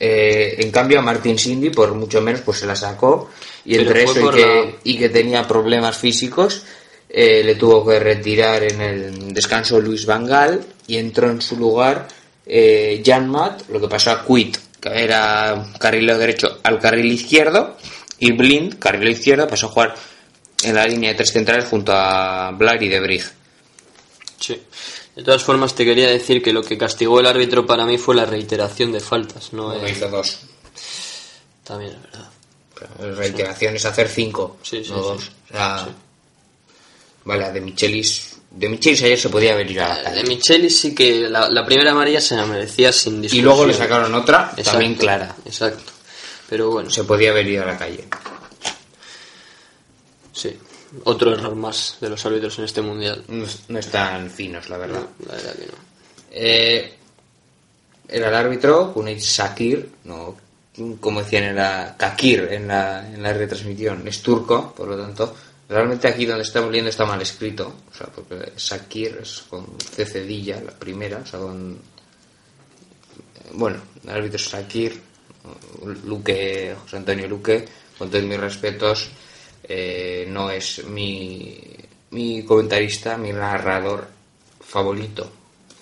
[0.00, 3.30] Eh, en cambio a Martin Cindy por mucho menos pues se la sacó
[3.64, 6.62] y Pero entre eso y que, la- y que tenía problemas físicos
[7.08, 12.06] eh, le tuvo que retirar en el descanso Luis Vangal y entró en su lugar
[12.46, 17.76] eh, Jan Matt lo que pasó a Quit que era carrilero derecho al carril izquierdo
[18.20, 19.94] y Blind carrilero izquierdo pasó a jugar
[20.62, 23.24] en la línea de tres centrales junto a Blair y De Brig
[24.38, 24.62] Sí.
[25.18, 28.14] De todas formas, te quería decir que lo que castigó el árbitro para mí fue
[28.14, 29.52] la reiteración de faltas.
[29.52, 30.38] No Bueno, hizo dos
[31.64, 32.28] También es verdad.
[32.78, 35.24] Pero reiteración es hacer cinco, Sí, sí, no dos.
[35.24, 35.88] O sea.
[37.24, 38.36] Vale, de Michelis.
[38.48, 40.22] De Michelis ayer se podía haber ido a la De calle.
[40.22, 43.44] Micheli sí que la, la primera amarilla se la merecía sin Y discusión.
[43.44, 45.34] luego le sacaron otra, Exacto, también clara.
[45.44, 45.92] Exacto.
[46.48, 48.04] Pero bueno, Se podía haber ido a la calle.
[50.32, 50.56] sí.
[51.04, 53.24] Otro error más de los árbitros en este mundial.
[53.28, 55.06] No, no están finos, la verdad.
[55.26, 55.72] La verdad que no.
[56.30, 56.94] Eh,
[58.08, 60.36] era el árbitro, Kunit Sakir, no,
[61.00, 65.34] como decían, era Kakir en la, en la retransmisión, es turco, por lo tanto,
[65.68, 67.74] Realmente aquí donde estamos leyendo está mal escrito.
[67.90, 71.78] O sea, porque Shakir es con C cedilla, la primera, o sea, con...
[73.52, 75.00] Bueno, el árbitro es Shakir,
[76.04, 77.66] Luque, José Antonio Luque,
[77.98, 79.10] con todos mis respetos,
[79.68, 81.56] eh, no es mi,
[82.10, 84.08] mi comentarista, mi narrador
[84.60, 85.30] favorito.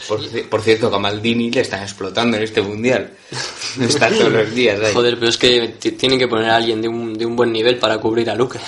[0.08, 3.10] Por, ci- por cierto, que a Maldini le están explotando en este mundial.
[3.80, 4.92] Está todos los días ahí.
[4.92, 5.68] Joder, pero es que
[5.98, 8.58] tienen que poner a alguien de un, de un buen nivel para cubrir a Luque.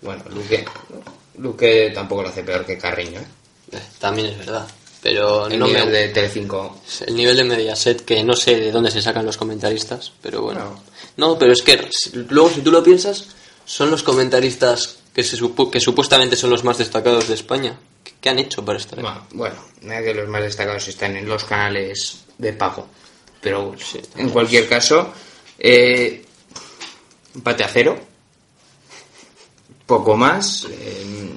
[0.00, 0.64] Bueno, Luque,
[1.38, 3.20] Luque tampoco lo hace peor que Carriño.
[3.20, 3.26] ¿eh?
[3.72, 4.66] Eh, También es verdad.
[5.02, 5.90] Pero El no nivel me...
[5.92, 6.80] de Telecinco.
[7.06, 10.60] El nivel de Mediaset, que no sé de dónde se sacan los comentaristas, pero bueno.
[11.16, 11.28] No.
[11.28, 11.88] No, pero es que
[12.30, 13.26] luego si tú lo piensas,
[13.68, 17.78] son los comentaristas que, se supu- que supuestamente son los más destacados de España.
[18.02, 19.02] ¿Qué, qué han hecho para estar aquí?
[19.06, 22.86] Bueno, bueno, nada que los más destacados están en los canales de pago.
[23.42, 23.82] Pero bueno,
[24.16, 25.12] en cualquier caso,
[25.58, 26.24] eh,
[27.34, 27.98] empate a cero.
[29.86, 30.66] Poco más.
[30.70, 31.34] eh,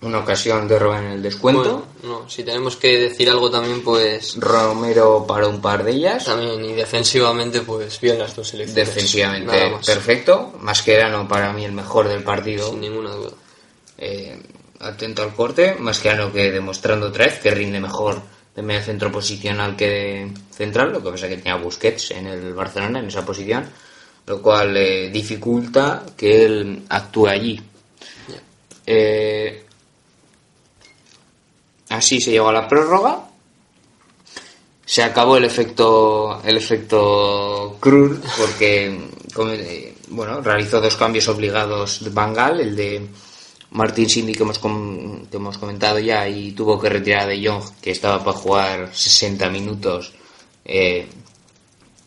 [0.00, 1.86] una ocasión de robar en el descuento.
[2.02, 6.24] Bueno, no, si tenemos que decir algo también, pues Romero para un par de ellas.
[6.24, 8.86] también y defensivamente, pues bien las dos selecciones.
[8.86, 10.54] Defensivamente Nada más, perfecto.
[10.60, 12.70] Mascherano para mí el mejor del partido.
[12.70, 13.32] sin ninguna duda.
[13.96, 14.40] Eh,
[14.78, 15.74] atento al corte.
[15.78, 18.22] Mascherano que demostrando otra vez que rinde mejor
[18.54, 20.92] de medio centro posicional que de central.
[20.92, 23.68] Lo que pasa es que tenía Busquets en el Barcelona en esa posición.
[24.26, 27.60] Lo cual eh, dificulta que él actúe allí.
[28.86, 29.64] Eh,
[31.88, 33.24] así se llegó a la prórroga.
[34.84, 38.98] Se acabó el efecto el efecto Krul porque
[40.08, 43.06] bueno realizó dos cambios obligados de Bangal, el de
[43.72, 47.46] Martín Cindy que hemos com- que hemos comentado ya y tuvo que retirar a De
[47.46, 50.14] Jong que estaba para jugar 60 minutos
[50.64, 51.06] eh,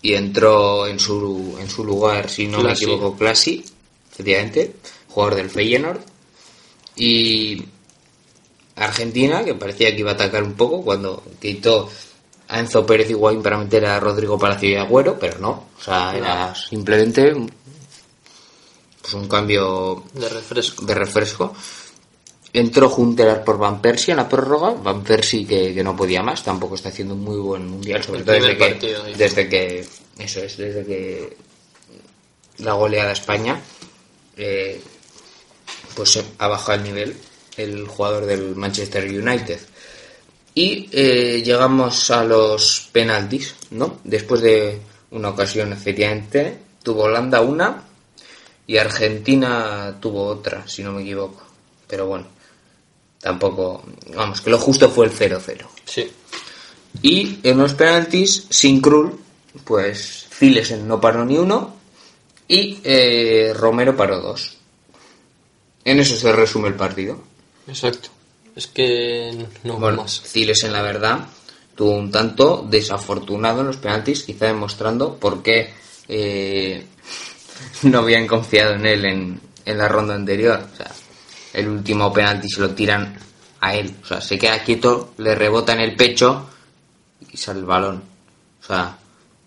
[0.01, 2.85] y entró en su en su lugar si no Classy.
[2.87, 3.63] me equivoco Classy,
[4.11, 4.75] efectivamente,
[5.07, 5.99] jugador del Feyenoord
[6.95, 7.63] y
[8.85, 11.89] Argentina, que parecía que iba a atacar un poco cuando quitó
[12.47, 15.67] a Enzo Pérez y para meter a Rodrigo Palacio y Agüero, pero no.
[15.79, 17.33] O sea, era simplemente
[19.01, 20.85] pues, un cambio De refresco.
[20.85, 21.53] de refresco.
[22.53, 24.71] Entró Juntelar por Van Persie en la prórroga.
[24.71, 28.19] Van Persie que, que no podía más, tampoco está haciendo un muy buen mundial, sobre
[28.19, 29.87] El todo desde que, desde que,
[30.19, 31.37] eso es, desde que
[32.57, 33.61] la goleada a España,
[34.35, 34.81] eh,
[35.95, 37.17] pues ha bajado el nivel
[37.63, 39.59] el jugador del Manchester United.
[40.53, 43.99] Y eh, llegamos a los penaltis, ¿no?
[44.03, 47.83] Después de una ocasión, efectivamente, tuvo Holanda una
[48.67, 51.41] y Argentina tuvo otra, si no me equivoco.
[51.87, 52.27] Pero bueno,
[53.19, 53.83] tampoco,
[54.15, 55.65] vamos, que lo justo fue el 0-0.
[55.85, 56.11] Sí.
[57.01, 59.17] Y en los penaltis, sin Krul,
[59.63, 61.75] pues Zilesen no paró ni uno
[62.47, 64.57] y eh, Romero paró dos.
[65.83, 67.21] En eso se resume el partido.
[67.71, 68.09] Exacto.
[68.53, 70.21] Es que no Bueno, más.
[70.25, 71.27] Zilesen, la verdad,
[71.73, 75.73] tuvo un tanto desafortunado en los penaltis, quizá demostrando por qué
[76.09, 76.85] eh,
[77.83, 80.67] no habían confiado en él en, en la ronda anterior.
[80.73, 80.91] O sea,
[81.53, 83.17] el último penalti se lo tiran
[83.61, 83.95] a él.
[84.03, 86.49] O sea, se queda quieto, le rebota en el pecho
[87.31, 88.03] y sale el balón.
[88.61, 88.97] O sea,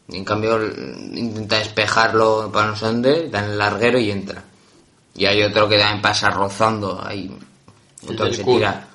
[0.09, 0.61] en cambio
[1.13, 4.43] intenta despejarlo para no sé dónde, da en el larguero y entra.
[5.15, 7.31] Y hay otro que también pasa rozando ahí.
[8.07, 8.89] El Otro que del tira.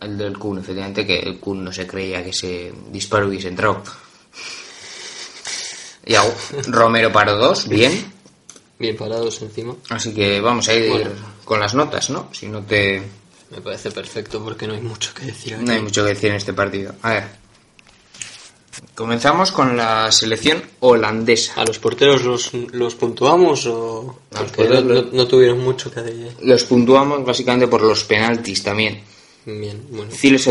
[0.00, 3.82] El del Kun, efectivamente, que el Kun no se creía que ese disparo hubiese entrado.
[6.06, 6.22] Y a-
[6.68, 8.12] Romero paró dos, bien.
[8.78, 9.74] Bien parados encima.
[9.90, 11.10] Así que vamos a ir Bueno.
[11.44, 12.28] con las notas, ¿no?
[12.32, 13.02] Si no te.
[13.50, 15.64] Me parece perfecto porque no hay mucho que decir aquí.
[15.64, 16.94] No hay mucho que decir en este partido.
[17.02, 17.24] A ver.
[18.94, 21.54] Comenzamos con la selección holandesa.
[21.60, 24.18] ¿A los porteros los, los puntuamos o...?
[24.30, 26.32] Porteros no- no tuvieron mucho que decir.
[26.42, 29.02] Los puntuamos básicamente por los penaltis también.
[29.46, 30.10] Bien, bueno.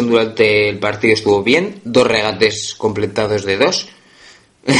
[0.10, 3.88] Durante el partido estuvo bien, dos regates completados de dos.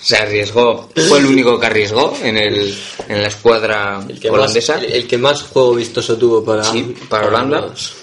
[0.00, 2.74] Se arriesgó, fue el único que arriesgó en, el,
[3.08, 4.78] en la escuadra El que, más, holandesa.
[4.78, 6.64] el, el que más juego vistoso tuvo para...
[6.64, 7.60] Sí, para Holanda.
[7.62, 7.94] los-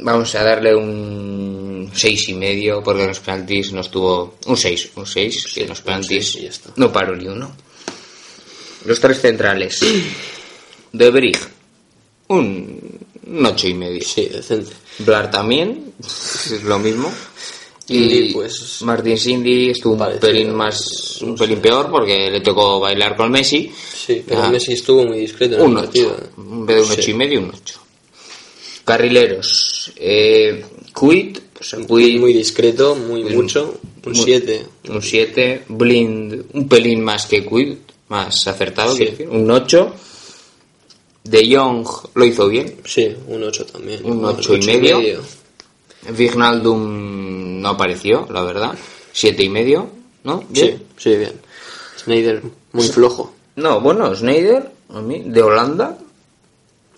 [0.00, 4.90] Vamos a darle un seis y medio porque en los penaltis no estuvo un 6,
[4.96, 6.38] un 6, que en los un penaltis
[6.76, 7.54] no paró ni uno.
[8.84, 9.80] Los tres centrales.
[10.92, 11.38] De Brig,
[12.28, 12.80] un,
[13.26, 14.00] un ocho y medio.
[14.02, 14.72] Sí, decente.
[15.00, 17.12] Blar también, es lo mismo.
[17.90, 23.16] Y pues, Martín Cindy estuvo un pelín más, un pelín peor porque le tocó bailar
[23.16, 23.72] con Messi.
[24.06, 25.84] Sí, pero Ah, Messi estuvo muy discreto en un el 8.
[25.86, 26.16] partido.
[26.36, 26.94] En vez de un Sí.
[27.00, 27.80] 8 y medio, un 8.
[28.84, 29.92] Carrileros.
[29.96, 30.64] Eh,
[30.98, 33.78] Kuit, pues el Kuit, Muy discreto, muy Muy- mucho.
[34.04, 34.66] Un muy- 7.
[34.88, 35.64] un 7.
[35.68, 39.04] Blind, un pelín más que Kuit, más acertado, Sí.
[39.06, 39.92] decir, un 8.
[41.24, 42.76] De Jong lo hizo bien.
[42.84, 44.00] Sí, un 8 también.
[44.04, 45.20] Un Bueno, ocho y ocho medio.
[46.16, 48.74] Vignaldum no apareció, la verdad.
[49.12, 49.88] Siete y medio,
[50.24, 50.44] ¿no?
[50.54, 50.82] Sí, Bien.
[50.96, 51.32] sí, bien.
[52.02, 53.34] Snyder, muy flojo.
[53.56, 55.98] No, bueno, Snyder, a mí, de Holanda,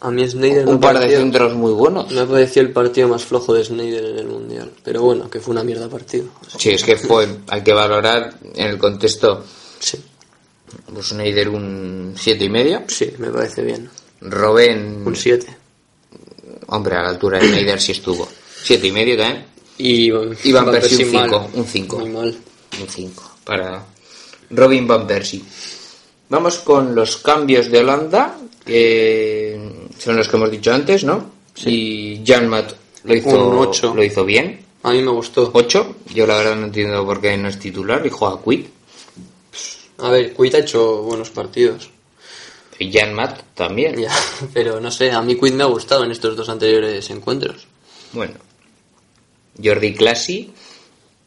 [0.00, 2.10] A mí Snyder me un par de centros muy buenos.
[2.12, 4.70] Me pareció el partido más flojo de Snyder en el Mundial.
[4.82, 6.26] Pero bueno, que fue una mierda partido.
[6.58, 9.44] Sí, es que fue, hay que valorar en el contexto,
[9.78, 9.98] Sí,
[10.92, 13.88] pues Snyder un siete y medio, sí, me parece bien.
[14.20, 15.46] Robén, Un 7.
[16.68, 18.28] hombre, a la altura de Snyder sí estuvo.
[18.62, 19.46] Siete y medio también,
[19.78, 20.10] Y
[20.44, 21.24] Y Van Persie un mal.
[21.30, 21.98] 5, un 5.
[21.98, 22.36] Muy mal.
[22.80, 23.84] un 5 para
[24.50, 25.42] Robin Van Persie.
[26.28, 29.49] Vamos con los cambios de Holanda, que
[30.00, 31.30] son los que hemos dicho antes, ¿no?
[31.64, 32.72] Y Jan Matt
[33.04, 34.60] lo hizo, Un lo hizo bien.
[34.82, 35.50] A mí me gustó.
[35.52, 35.96] 8.
[36.14, 38.66] Yo la verdad no entiendo por qué no es titular y juega Quid.
[39.98, 41.90] A ver, Quid ha hecho buenos partidos.
[42.78, 44.00] Y Jan Matt también.
[44.00, 44.14] Ya,
[44.54, 47.66] pero no sé, a mí Quid me ha gustado en estos dos anteriores encuentros.
[48.12, 48.34] Bueno.
[49.62, 50.50] Jordi Clasi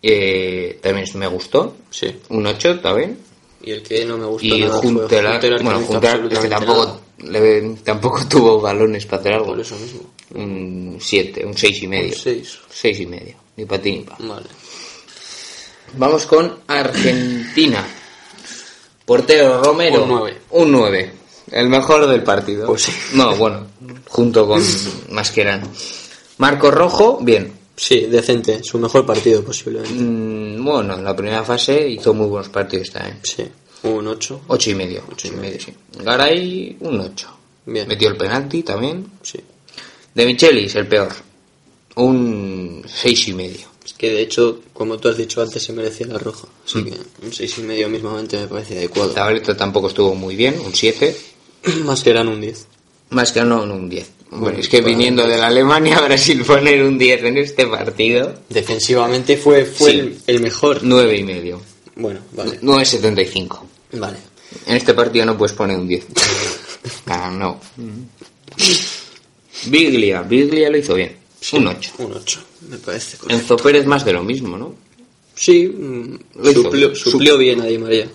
[0.01, 1.77] eh, también me gustó.
[1.91, 2.13] Sí.
[2.29, 3.19] Un 8 también.
[3.61, 6.49] Y el que no me gustó Y nada fue Juntelar, bueno, Juntelar es que absolutamente
[6.49, 6.99] tampoco, nada.
[7.27, 9.47] Le- tampoco tuvo balones para hacer algo.
[9.47, 10.01] Por eso mismo.
[10.35, 12.13] Un 7, un 6 y medio.
[12.13, 12.57] Un seis.
[12.69, 13.35] 6 y medio.
[13.57, 14.15] Ni para ti ni pa.
[14.19, 14.47] Vale.
[15.95, 17.85] Vamos con Argentina.
[19.05, 20.03] Portero Romero.
[20.03, 20.37] Un nueve.
[20.51, 21.11] Un 9.
[21.51, 22.65] El mejor del partido.
[22.67, 22.91] Pues sí.
[23.13, 23.67] No, bueno,
[24.07, 24.61] junto con
[25.09, 25.67] Mascherano.
[26.37, 27.53] Marco Rojo, bien.
[27.75, 28.63] Sí, decente.
[28.63, 29.93] Su mejor partido posiblemente.
[29.93, 33.19] Mm, bueno, en la primera fase hizo muy buenos partidos también.
[33.23, 33.43] Sí.
[33.83, 34.41] Un 8.
[34.47, 35.03] 8 y medio.
[35.11, 35.73] 8 y medio, sí.
[36.03, 37.27] Garay, un 8.
[37.65, 37.87] Bien.
[37.87, 39.05] Metió el penalti también.
[39.21, 39.39] Sí.
[40.13, 41.09] De Michelis, el peor.
[41.95, 43.67] Un 6 y medio.
[43.85, 46.47] Es que de hecho, como tú has dicho antes, se merecía la roja.
[46.65, 46.93] Así que
[47.25, 49.11] un seis y medio mismamente me parece adecuado.
[49.11, 51.15] Tableta tampoco estuvo muy bien, un 7.
[51.83, 52.65] Más que eran un 10.
[53.09, 54.09] Más que no, un 10.
[54.29, 57.67] Bueno, Bueno, es que para- viniendo de la Alemania, Brasil poner un 10 en este
[57.67, 59.99] partido, Defensivamente fue, fue Sí.
[59.99, 60.79] el, el mejor.
[60.81, 61.61] 9 y medio.
[61.97, 62.59] Bueno, vale.
[62.61, 63.59] 9,75.
[63.93, 64.17] Vale.
[64.67, 66.05] En este partido no puedes poner un 10.
[67.05, 67.61] Ah, no.
[69.67, 71.15] Biglia, Biglia lo hizo bien.
[71.53, 71.91] Un 8.
[71.99, 73.17] Un 8, me parece.
[73.17, 73.41] correcto.
[73.41, 74.75] Enzo Pérez más de lo mismo, ¿no?
[75.35, 75.65] Sí,
[76.35, 76.95] Lo hizo suplió, bien.
[76.99, 78.09] suplió bien a Di María.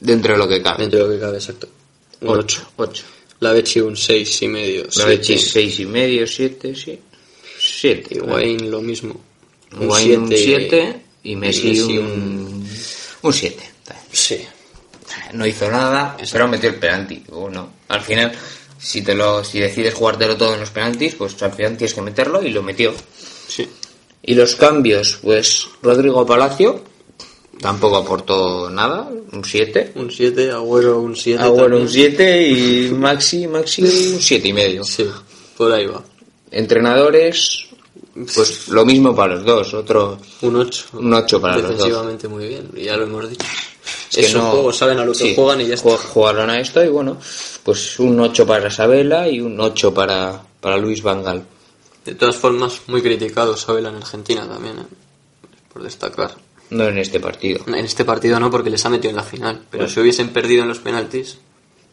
[0.00, 0.82] Dentro de lo que cabe.
[0.82, 1.68] Dentro de lo que cabe, exacto.
[2.22, 2.70] Un 8.
[2.76, 3.04] 8.
[3.40, 4.86] La Bechi un 6 y medio.
[4.96, 6.98] La Bechi 6 y medio, 7, sí.
[7.58, 8.14] 7.
[8.16, 9.20] Y Wayne lo mismo.
[9.78, 12.66] Wayne un siete 7 y Messi, Messi un
[13.22, 13.62] un 7.
[14.12, 14.38] Sí.
[15.32, 17.22] No hizo nada, pero metió el penalti.
[17.28, 18.32] Bueno, al final,
[18.78, 22.02] si te lo, si decides jugártelo todo en los penaltis, pues al final tienes que
[22.02, 22.92] meterlo y lo metió.
[23.48, 23.68] Sí.
[24.22, 26.84] Y los cambios, pues Rodrigo Palacio
[27.60, 29.92] tampoco aportó nada, un 7.
[29.96, 31.42] Un 7, Agüero un 7.
[31.42, 33.88] Agüero un 7 y Maxi, Maxi un
[34.20, 34.84] 7 y medio.
[34.84, 35.06] Sí,
[35.56, 36.02] por ahí va.
[36.50, 37.66] Entrenadores,
[38.34, 40.84] pues lo mismo para los dos, otro Un 8.
[40.94, 41.70] un 8 para los dos.
[41.78, 43.46] Defensivamente muy bien, ya lo hemos dicho.
[44.10, 45.96] Es que Esos no- juegos saben a lo que sí, juegan y ya está.
[45.96, 47.18] Jugaron a esto y bueno,
[47.64, 51.44] pues un 8 para Sabela y un 8 para, para Luis Vangal.
[52.04, 54.82] De todas formas, muy criticado Sabela en Argentina también, ¿eh?
[55.72, 56.34] por destacar.
[56.70, 57.64] No en este partido.
[57.66, 59.62] En este partido no, porque les ha metido en la final.
[59.70, 61.38] Pero si hubiesen perdido en los penaltis,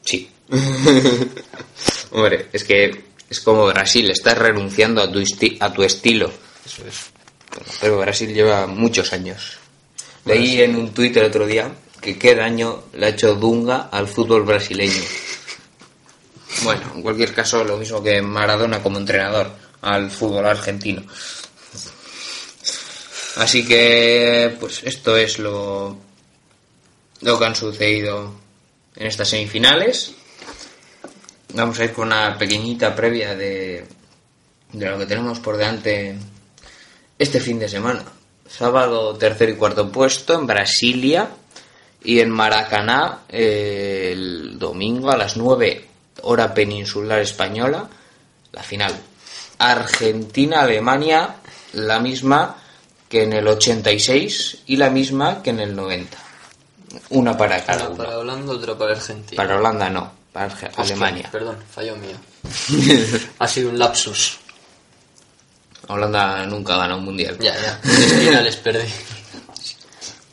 [0.03, 0.29] Sí.
[2.11, 6.31] Hombre, es que es como Brasil, estás renunciando a tu, esti- a tu estilo.
[6.65, 7.11] eso es.
[7.81, 9.57] Pero Brasil lleva muchos años.
[10.25, 14.07] Leí en un tuit el otro día que qué daño le ha hecho Dunga al
[14.07, 15.03] fútbol brasileño.
[16.63, 21.03] Bueno, en cualquier caso, lo mismo que Maradona como entrenador al fútbol argentino.
[23.37, 25.97] Así que, pues esto es lo,
[27.21, 28.33] lo que han sucedido
[28.95, 30.13] en estas semifinales.
[31.53, 33.85] Vamos a ir con una pequeñita previa de,
[34.73, 36.17] de lo que tenemos por delante
[37.19, 38.03] este fin de semana.
[38.49, 41.29] Sábado tercer y cuarto puesto en Brasilia
[42.03, 45.87] y en Maracaná eh, el domingo a las 9
[46.23, 47.87] hora peninsular española
[48.51, 48.93] la final.
[49.59, 51.35] Argentina-Alemania
[51.73, 52.55] la misma
[53.09, 56.17] que en el 86 y la misma que en el 90.
[57.09, 58.03] Una para cada Una una.
[58.05, 59.41] para Holanda, otra para Argentina.
[59.43, 61.29] Para Holanda no, para Arge- Hostia, Alemania.
[61.31, 62.15] Perdón, fallo mío.
[63.39, 64.39] ha sido un lapsus.
[65.87, 67.37] Holanda nunca gana un mundial.
[67.39, 67.79] Ya, ya.
[67.81, 68.87] Tres finales perdí.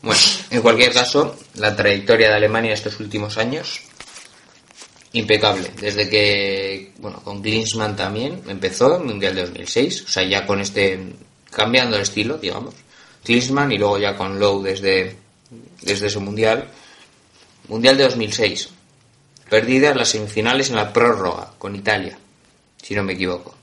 [0.04, 3.80] Bueno, en cualquier caso, la trayectoria de Alemania estos últimos años,
[5.12, 5.70] impecable.
[5.80, 10.60] Desde que, bueno, con Klinsmann también empezó el Mundial de 2006, o sea, ya con
[10.60, 11.00] este,
[11.50, 12.74] cambiando el estilo, digamos.
[13.24, 15.16] Klinsmann y luego ya con Lowe desde,
[15.80, 16.68] desde ese Mundial.
[17.68, 18.68] Mundial de 2006.
[19.48, 22.18] perdidas las semifinales en la prórroga con Italia,
[22.82, 23.54] si no me equivoco.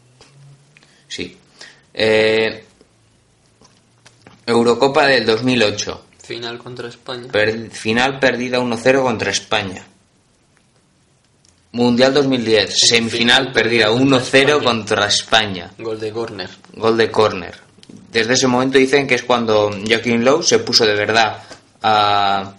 [1.07, 1.37] Sí.
[1.93, 2.63] Eh,
[4.47, 6.05] Eurocopa del 2008.
[6.31, 7.27] Final contra España.
[7.29, 9.83] Per- final perdida 1-0 contra España.
[11.73, 12.73] Mundial 2010.
[12.87, 15.71] Semifinal perdida 1-0 contra España.
[15.77, 16.49] Gol de córner.
[16.75, 17.55] Gol de córner.
[18.11, 21.43] Desde ese momento dicen que es cuando Joaquín Lowe se puso de verdad
[21.81, 22.53] a,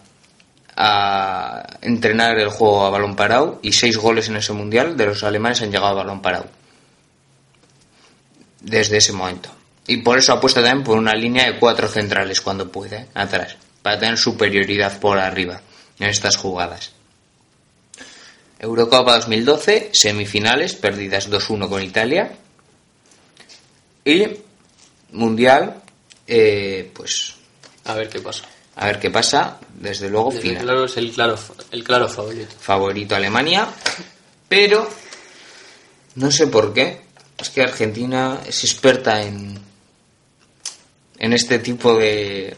[0.76, 5.22] a entrenar el juego a balón parado y seis goles en ese mundial de los
[5.24, 6.46] alemanes han llegado a balón parado.
[8.60, 9.50] Desde ese momento.
[9.86, 13.98] Y por eso apuesta también por una línea de cuatro centrales cuando puede, atrás, para
[13.98, 15.60] tener superioridad por arriba
[15.98, 16.92] en estas jugadas.
[18.58, 22.32] Eurocopa 2012, semifinales, perdidas 2-1 con Italia.
[24.04, 24.24] Y
[25.12, 25.82] Mundial,
[26.26, 27.34] eh, pues
[27.84, 28.44] A ver qué pasa.
[28.76, 29.58] a ver qué pasa.
[29.74, 30.62] Desde luego, Desde final.
[30.62, 31.36] claro es el claro,
[31.72, 32.54] el claro favorito.
[32.60, 33.66] Favorito Alemania,
[34.48, 34.88] pero
[36.14, 37.00] no sé por qué.
[37.36, 39.58] Es que Argentina es experta en,
[41.22, 42.56] en este tipo de,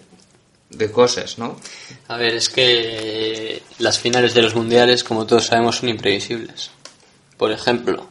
[0.71, 1.61] de cosas, ¿no?
[2.09, 6.71] A ver, es que las finales de los mundiales, como todos sabemos, son imprevisibles.
[7.37, 8.09] Por ejemplo,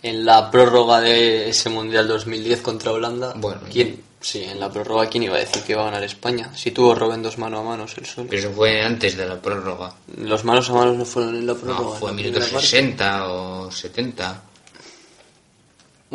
[0.00, 4.00] en la prórroga de ese mundial 2010 contra Holanda, Bueno, ¿quién?
[4.20, 6.54] Sí, en la prórroga, ¿quién iba a decir que iba a ganar España?
[6.54, 8.28] Si tuvo Robben dos mano a manos el solo.
[8.30, 9.92] Pero eso fue antes de la prórroga.
[10.18, 11.80] Los manos a manos no fueron en la prórroga.
[11.80, 12.68] No, fue en minutos primera parte.
[12.68, 14.42] 60 o 70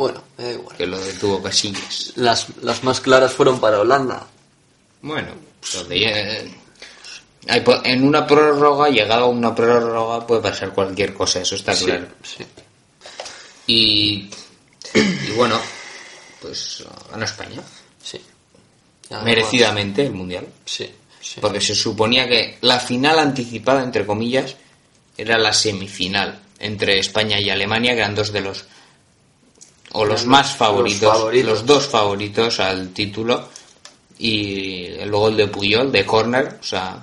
[0.00, 0.76] Bueno, me da igual.
[0.76, 2.12] que lo detuvo Casillas.
[2.16, 4.26] Las, las más claras fueron para Holanda.
[5.02, 6.50] Bueno, pues donde
[7.48, 11.74] hay po- en una prórroga, llegado a una prórroga, puede pasar cualquier cosa, eso está
[11.74, 12.06] claro.
[12.22, 12.44] sí.
[13.66, 14.30] Y,
[14.94, 15.60] y bueno,
[16.40, 17.62] pues gana España.
[18.02, 18.20] sí.
[19.10, 20.46] Además, Merecidamente el mundial.
[20.64, 20.88] Sí,
[21.20, 21.40] sí.
[21.40, 24.54] Porque se suponía que la final anticipada, entre comillas,
[25.16, 28.64] era la semifinal entre España y Alemania, que eran dos de los.
[29.92, 31.50] O los más favoritos, los favoritos.
[31.50, 33.48] los dos favoritos al título.
[34.18, 37.02] Y el gol de Puyol, de córner, o sea.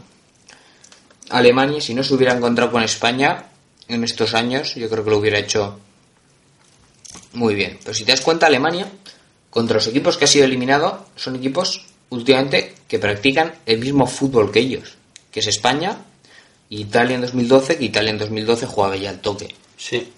[1.29, 3.45] Alemania, si no se hubiera encontrado con España
[3.87, 5.79] en estos años, yo creo que lo hubiera hecho
[7.33, 7.79] muy bien.
[7.83, 8.87] Pero si te das cuenta, Alemania,
[9.49, 14.51] contra los equipos que ha sido eliminado, son equipos últimamente que practican el mismo fútbol
[14.51, 14.95] que ellos,
[15.31, 16.05] que es España
[16.69, 19.53] Italia en 2012, que Italia en 2012 jugaba ya al toque.
[19.77, 20.11] Sí.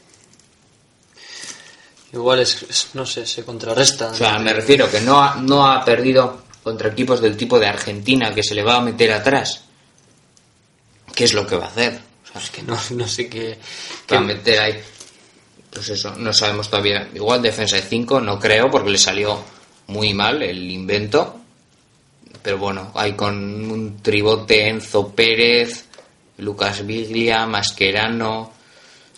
[2.13, 4.07] Igual es, es- no sé, se contrarresta.
[4.09, 7.67] O sea, me refiero que no ha, no ha perdido contra equipos del tipo de
[7.67, 9.63] Argentina, que se le va a meter atrás.
[11.15, 11.99] ¿Qué es lo que va a hacer?
[12.23, 13.57] O sea, Es que no, no sé qué.
[14.11, 14.79] va a meter ahí.
[15.71, 17.07] Pues eso, no sabemos todavía.
[17.13, 19.39] Igual defensa de 5, no creo, porque le salió
[19.87, 21.35] muy mal el invento.
[22.41, 23.35] Pero bueno, hay con
[23.69, 25.85] un tribote Enzo Pérez,
[26.37, 28.53] Lucas Viglia, Mascherano.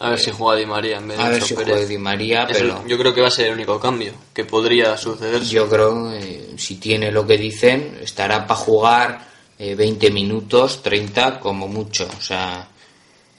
[0.01, 1.73] A ver si juega Di María en vez de A ver si Pérez.
[1.73, 4.97] juega Di María, pero yo creo que va a ser el único cambio que podría
[4.97, 5.43] suceder.
[5.43, 9.27] yo creo, eh, si tiene lo que dicen, estará para jugar
[9.59, 12.07] eh, 20 minutos, 30 como mucho.
[12.17, 12.67] O sea,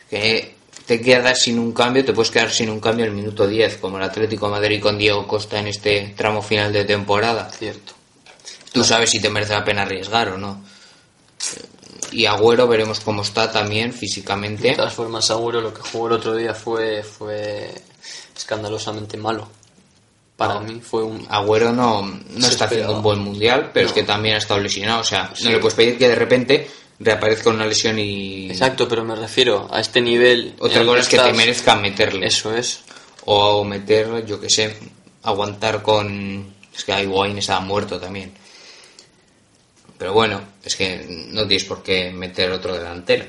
[0.09, 0.55] que
[0.87, 3.97] te quedas sin un cambio, te puedes quedar sin un cambio el minuto 10, como
[3.97, 7.51] el Atlético de Madrid con Diego Costa en este tramo final de temporada.
[7.51, 7.93] Cierto.
[8.73, 10.63] Tú sabes si te merece la pena arriesgar o no.
[12.11, 14.75] Y Agüero veremos cómo está también De físicamente.
[14.75, 17.71] todas formas, seguro lo que jugó el otro día fue, fue
[18.37, 19.49] escandalosamente malo.
[20.37, 20.61] Para Ah.
[20.61, 21.27] mí fue un...
[21.29, 23.95] Agüero no, no está haciendo un buen mundial, pero es No.
[23.95, 25.01] que también ha estado lesionado.
[25.01, 25.45] O sea, Sí.
[25.45, 28.51] no le puedes pedir que de repente reaparezca una lesión y.
[28.51, 30.55] Exacto, pero me refiero a este nivel...
[30.59, 32.27] Otra cosa es que te merezca meterle.
[32.27, 32.81] Eso es.
[33.25, 34.77] O meter, yo que sé,
[35.23, 36.55] aguantar con.
[36.75, 38.33] Es que Higuaín estaba muerto también.
[40.03, 43.25] Pero bueno, es que no tienes por qué meter otro delantero.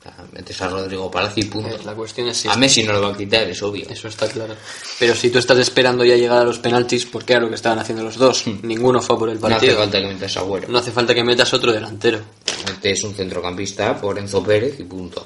[0.00, 1.76] O sea, metes a Rodrigo Palacio y punto.
[1.76, 2.48] Eh, La cuestión es si...
[2.48, 3.86] A Messi no lo va a quitar, es obvio.
[3.88, 4.56] Eso está claro.
[4.98, 7.78] Pero si tú estás esperando ya llegar a los penaltis, porque era lo que estaban
[7.78, 8.44] haciendo los dos.
[8.62, 9.42] Ninguno fue por el Hmm.
[9.42, 9.78] No hace partido.
[9.78, 10.68] falta que metas a Agüero.
[10.68, 12.20] No hace falta que metas otro delantero.
[12.66, 15.24] Metes un centrocampista por Enzo Pérez y punto.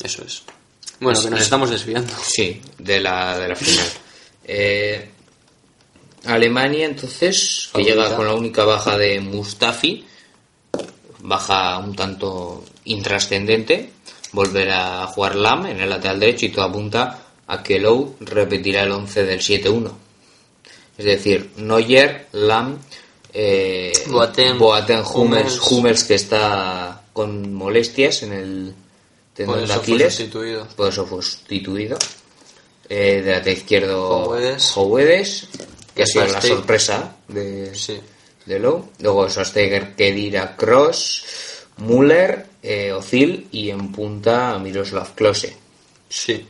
[0.00, 0.44] Eso es.
[1.00, 2.12] Bueno, que nos estamos desviando.
[2.22, 3.86] Sí, de la, de la final.
[4.50, 5.10] Eh,
[6.24, 10.04] Alemania, entonces, que llega con la única baja de Mustafi,
[11.20, 13.90] baja un tanto intrascendente,
[14.32, 18.82] volverá a jugar Lam en el lateral derecho y todo apunta a que Lowe repetirá
[18.82, 19.90] el 11 del 7-1.
[20.98, 22.78] Es decir, Neuer, Lam,
[23.32, 25.04] eh, Boateng, Boateng.
[25.14, 28.74] Hummels que está con molestias en el
[29.34, 30.66] tendón Por de Aquiles sustituido.
[30.76, 31.98] por eso fue sustituido.
[32.88, 34.24] Eh, de lateral izquierdo,
[34.64, 35.48] Jovedes.
[35.98, 38.00] Que ha sido la sorpresa de, Sí.
[38.46, 38.84] de Lowe.
[39.00, 41.24] Luego Schwarzenegger, Kedira, Cross,
[41.78, 45.56] Müller, eh, Ozil y en punta Miroslav Klose.
[46.08, 46.46] Sí.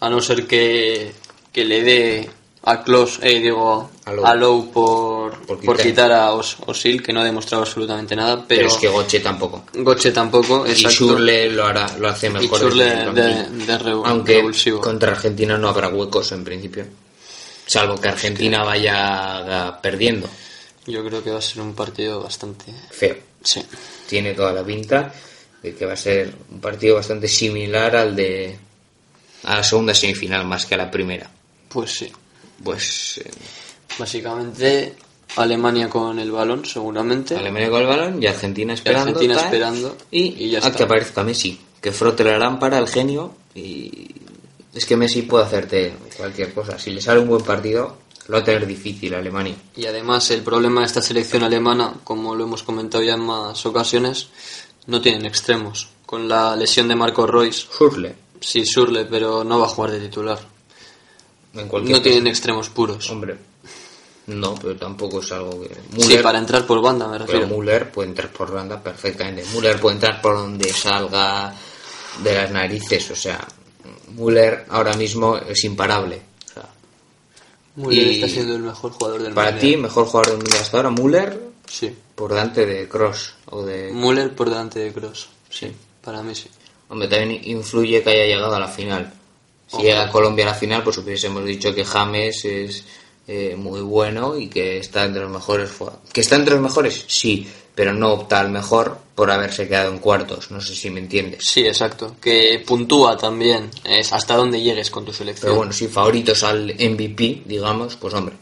[0.00, 1.12] A no ser que,
[1.52, 2.30] que le dé
[2.64, 4.24] a Klos, eh, digo, A Lowe.
[4.26, 6.12] a Lowe por, Por por quitar.
[6.12, 9.64] a Os- Osil, que no ha demostrado absolutamente nada, pero, Pero, es que Goche tampoco.
[9.74, 10.74] Goche tampoco, Y.
[10.74, 12.62] Schurle lo hará, lo hace mejor.
[12.62, 12.78] El
[13.14, 13.72] de- de
[14.04, 14.80] Aunque revulsivo.
[14.80, 16.86] contra Argentina no habrá huecos en principio.
[17.72, 20.28] Salvo que Argentina vaya perdiendo.
[20.86, 22.66] Yo creo que va a ser un partido bastante...
[22.90, 23.16] Feo.
[23.42, 23.62] Sí.
[24.06, 25.10] Tiene toda la pinta
[25.62, 28.58] de que va a ser un partido bastante similar al de
[29.44, 31.30] a la segunda semifinal más que a la primera.
[31.70, 32.12] Pues sí.
[32.62, 33.30] Pues eh,
[33.98, 34.94] Básicamente
[35.36, 37.36] Alemania con el balón, seguramente.
[37.36, 39.12] Alemania con el balón y Argentina esperando.
[39.12, 40.76] Argentina tal, esperando, Y, y ya a está.
[40.76, 41.58] que aparezca Messi.
[41.80, 43.34] Que frote la lámpara, el genio.
[43.54, 44.10] Y
[44.74, 46.78] es que Messi puede hacerte cualquier cosa.
[46.78, 47.96] Si le sale un buen partido,
[48.28, 49.56] lo va a tener difícil Alemania.
[49.76, 53.64] Y además el problema de esta selección alemana, como lo hemos comentado ya en más
[53.66, 54.28] ocasiones,
[54.86, 55.88] no tienen extremos.
[56.06, 60.00] Con la lesión de Marco Royce, Schürrle, sí, Surle, pero no va a jugar de
[60.00, 60.38] titular.
[61.54, 63.08] en cualquier No tienen extremos puros.
[63.10, 63.36] Hombre,
[64.26, 66.02] no, pero tampoco es algo que.
[66.02, 67.46] Sí, para entrar por banda me Pero refiero.
[67.48, 69.44] Müller puede entrar por banda perfectamente.
[69.54, 71.54] Müller puede entrar por donde salga
[72.22, 73.10] de las narices.
[73.10, 73.46] O sea,
[74.16, 76.20] Müller ahora mismo es imparable.
[76.50, 76.68] O sea,
[77.76, 80.90] Müller está siendo el mejor jugador del para ti, mejor jugador del mundo hasta ahora,
[80.90, 81.94] Müller Sí.
[82.14, 83.90] por delante de Cross o de.
[83.92, 85.28] Müller por delante de Kroos.
[85.48, 86.48] Sí, para mí sí.
[86.88, 89.12] Hombre, también influye que haya llegado a la final.
[89.66, 89.90] Si Hombre.
[89.92, 92.84] llega Colombia a la final, pues hubiésemos dicho que James es
[93.26, 95.70] eh, muy bueno y que está entre los mejores.
[96.12, 97.04] ¿Que está entre los mejores?
[97.06, 100.50] Sí, pero no opta al mejor por haberse quedado en cuartos.
[100.50, 101.44] No sé si me entiendes.
[101.44, 102.16] Sí, exacto.
[102.20, 103.70] Que puntúa también.
[103.84, 105.42] Es hasta dónde llegues con tu selección.
[105.46, 108.36] Pero bueno, si favoritos al MVP, digamos, pues hombre,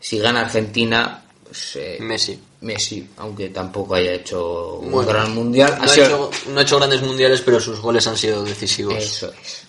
[0.00, 2.38] si gana Argentina, pues, eh, Messi.
[2.60, 6.58] Messi, aunque tampoco haya hecho un Bueno, gran mundial, No ha ha, sido- hecho, no
[6.58, 8.96] ha hecho grandes mundiales, pero sus goles han sido decisivos.
[8.96, 9.62] Eso es.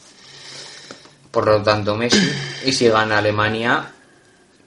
[1.31, 2.27] Por lo tanto, Messi.
[2.65, 3.91] Y si gana Alemania,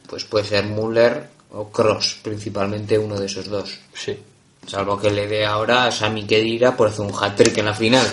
[0.08, 3.78] pues puede ser Müller o Cross, principalmente uno de esos dos.
[3.94, 4.18] Sí.
[4.66, 8.07] Salvo que le dé ahora a Sami Khedira por hacer un hat-trick en la final.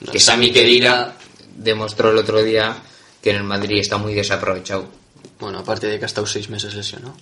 [0.00, 1.16] No, que Sami Khedira
[1.56, 2.76] demostró el otro día
[3.22, 4.86] que en el Madrid está muy desaprovechado.
[5.40, 7.16] Bueno, aparte de que ha estado seis meses lesionado.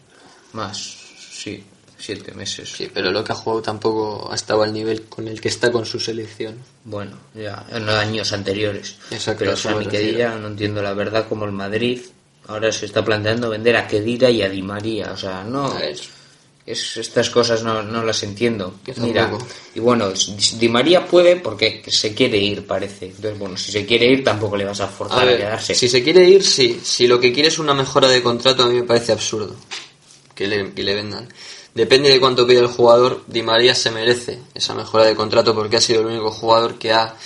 [0.52, 1.64] Más, sí,
[1.96, 2.68] siete meses.
[2.68, 5.70] Sí, pero lo que ha jugado tampoco ha estado al nivel con el que está
[5.70, 6.58] con su selección.
[6.84, 8.96] Bueno, ya en los años anteriores.
[9.10, 9.86] Exacto, Pero Sami.
[9.86, 12.02] Khedira, no entiendo la verdad, como el Madrid
[12.48, 15.12] ahora se está planteando vender a Khedira y a Di María.
[15.12, 15.78] O sea, no.
[16.64, 18.74] Es, estas cosas no, no las entiendo.
[18.98, 19.32] Mira,
[19.74, 20.12] y bueno,
[20.58, 23.06] Di María puede porque se quiere ir, parece.
[23.06, 25.74] Entonces, bueno, si se quiere ir, tampoco le vas a forzar A quedarse.
[25.74, 26.80] si se quiere ir, sí.
[26.82, 29.56] Si lo que quiere es una mejora de contrato, a mí me parece absurdo
[30.34, 31.28] que le, que le vendan.
[31.74, 35.78] Depende de cuánto pide el jugador, Di María se merece esa mejora de contrato porque
[35.78, 37.16] ha sido el único jugador que ha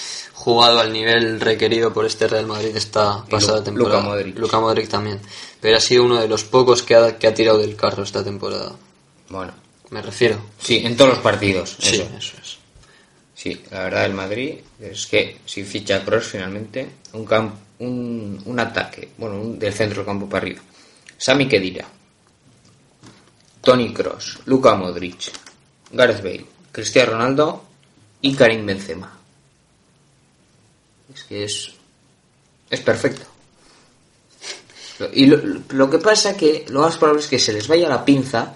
[0.46, 4.00] jugado al nivel requerido por este Real Madrid esta pasada Lu- temporada.
[4.00, 4.52] Luka Modric.
[4.54, 5.20] Modric también.
[5.60, 8.22] Pero ha sido uno de los pocos que ha, que ha tirado del carro esta
[8.22, 8.70] temporada.
[9.28, 9.52] Bueno,
[9.90, 10.38] Me refiero.
[10.60, 11.76] sí, en todos los partidos.
[11.80, 12.08] Sí, eso.
[12.16, 12.58] eso es.
[13.34, 18.60] Sí, la verdad del Madrid es que si ficha Cross finalmente, un, cam- un, un
[18.60, 20.62] ataque, bueno, un- del centro del campo para arriba.
[21.18, 21.86] Sami Khedira,
[23.62, 25.32] Tony Cross, Luka Modric,
[25.90, 27.64] Gareth Bale, Cristiano Ronaldo
[28.22, 29.15] y Karim Benzema.
[31.16, 31.72] Es que es,
[32.70, 33.24] es perfecto.
[35.12, 35.38] Y lo,
[35.70, 38.54] lo que pasa que lo más probable es que se les vaya la pinza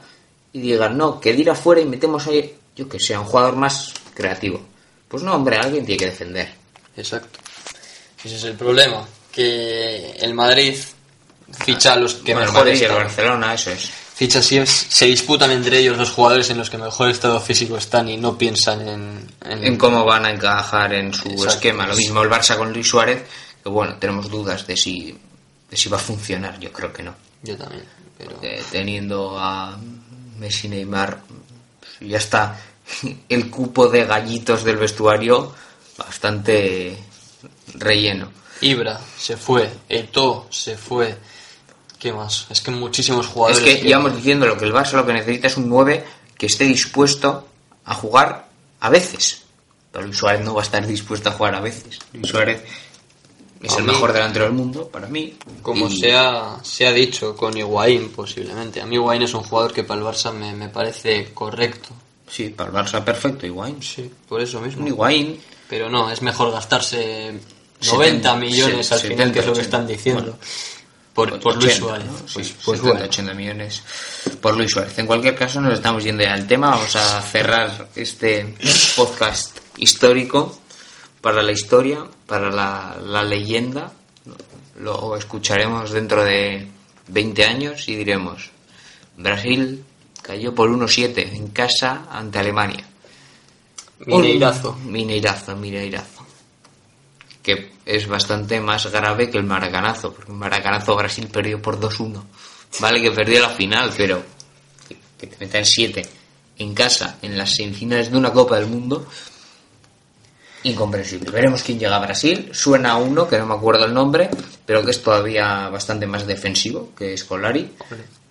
[0.52, 3.92] y digan, no, que ir afuera y metemos ahí, yo que sea, un jugador más
[4.14, 4.60] creativo.
[5.08, 6.52] Pues no, hombre, alguien tiene que defender.
[6.96, 7.38] Exacto.
[8.24, 9.06] Ese es el problema.
[9.32, 10.76] Que el Madrid
[11.64, 12.92] ficha a los que Bueno, el mejor Madrid y el.
[12.92, 13.90] Barcelona, eso es.
[14.20, 17.78] Ficha si es- se disputan entre ellos los jugadores en los que mejor estado físico
[17.78, 21.48] están y no piensan en, en- En cómo van a encajar en su Exacto.
[21.54, 21.86] esquema.
[21.86, 23.22] Lo mismo el Barça con Luis Suárez,
[23.62, 25.18] que bueno, tenemos dudas de si,
[25.70, 26.60] de si va a funcionar.
[26.60, 27.14] Yo creo que no.
[27.42, 27.84] Yo también.
[28.18, 28.38] Pero
[28.70, 29.78] teniendo a
[30.38, 31.22] Messi Neymar,
[31.80, 32.60] pues ya está
[33.30, 35.54] el cupo de gallitos del vestuario
[35.96, 36.98] bastante
[37.72, 38.30] relleno.
[38.60, 41.16] Ibra se fue, Eto se fue.
[42.00, 42.46] ¿Qué más?
[42.50, 43.62] Es que muchísimos Es jugadores.
[43.62, 46.04] que íbamos diciendo lo que el Barça lo que necesita es un 9
[46.36, 47.46] que esté dispuesto
[47.84, 48.48] a jugar
[48.80, 49.42] a veces.
[49.92, 51.98] Pero Luis Suárez no va a estar dispuesto a jugar a veces.
[52.14, 52.62] Luis Suárez
[53.62, 55.36] es A el mí- mejor delantero del mundo para mí.
[55.62, 58.80] Como Y- se, ha, se ha dicho con Higuaín posiblemente.
[58.80, 61.90] A mí Higuaín es un jugador que para el Barça me, me parece correcto.
[62.26, 63.82] Sí, para el Barça perfecto, Higuaín.
[63.82, 64.80] Sí, por eso mismo.
[64.82, 67.32] Un Higuaín Pero no, es mejor gastarse
[67.80, 69.62] 70, 90 millones al final, 70, que es lo que 80.
[69.62, 70.22] están diciendo.
[70.22, 70.38] Bueno.
[71.28, 72.06] Por, por Luis 80, Suárez.
[72.06, 72.12] ¿no?
[72.32, 73.04] Pues, Sí, pues 70, bueno.
[73.04, 73.82] 80 millones
[74.40, 74.98] por Luis Suárez.
[74.98, 76.70] En cualquier caso, nos estamos yendo ya al tema.
[76.70, 78.54] Vamos a cerrar este
[78.96, 80.58] podcast histórico
[81.20, 83.92] para la historia, para la, la leyenda.
[84.78, 86.66] Lo escucharemos dentro de
[87.08, 88.50] 20 años y diremos,
[89.16, 89.84] Brasil
[90.22, 92.84] cayó por 1-7 en casa ante Alemania.
[94.06, 94.74] Mineirazo.
[94.84, 96.26] Mineirazo, Mineirazo.
[97.42, 102.22] Que es bastante más grave que el Maracanazo, porque el Maracanazo Brasil perdió por 2-1.
[102.78, 104.22] Vale que perdió la final, pero
[105.18, 106.06] que, te metan 7
[106.58, 109.06] en casa, en las semifinales de una Copa del Mundo,
[110.62, 111.30] incomprensible.
[111.30, 112.50] Veremos quién llega a Brasil.
[112.52, 114.28] Suena a uno, que no me acuerdo el nombre,
[114.66, 117.72] pero que es todavía bastante más defensivo que Scolari.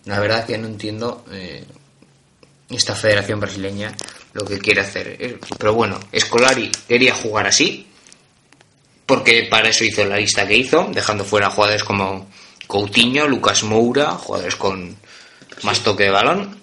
[0.05, 1.66] La verdad que no entiendo eh,
[2.70, 3.95] esta federación brasileña
[4.34, 5.18] lo que quiere hacer.
[5.20, 7.88] Eh, Pero bueno, Scolari quería jugar así,
[9.10, 12.30] porque para eso hizo la lista que hizo, dejando fuera jugadores como
[12.68, 14.95] Coutinho, Lucas Moura, jugadores con
[15.64, 16.60] más toque de balón.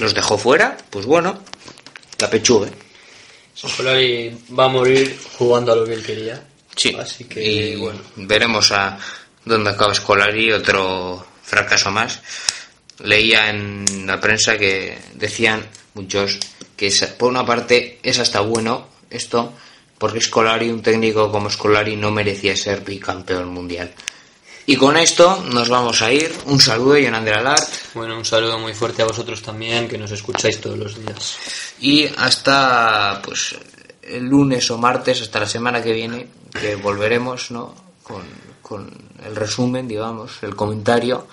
[0.00, 1.38] Los dejó fuera, pues bueno,
[2.18, 2.72] la pechugue.
[3.54, 6.44] Solari va a morir jugando a lo que él quería.
[6.74, 8.00] Sí, Así que, y bueno.
[8.16, 8.98] veremos a
[9.44, 12.20] dónde acaba Scolari, otro fracaso más.
[13.04, 15.64] Leía en la prensa que decían
[15.94, 16.40] muchos
[16.76, 19.52] que por una parte es hasta bueno esto,
[20.04, 23.90] porque Scolari, un técnico como Scolari, no merecía ser bicampeón mundial.
[24.66, 26.30] Y con esto nos vamos a ir.
[26.44, 30.76] Un saludo, Alart, Bueno, un saludo muy fuerte a vosotros también, que nos escucháis todos
[30.76, 31.38] los días.
[31.80, 33.56] y hasta pues
[34.02, 37.74] el lunes o martes, hasta la semana que viene, que volveremos ¿no?
[38.02, 38.24] con,
[38.60, 38.92] con
[39.24, 41.26] el resumen, digamos, el comentario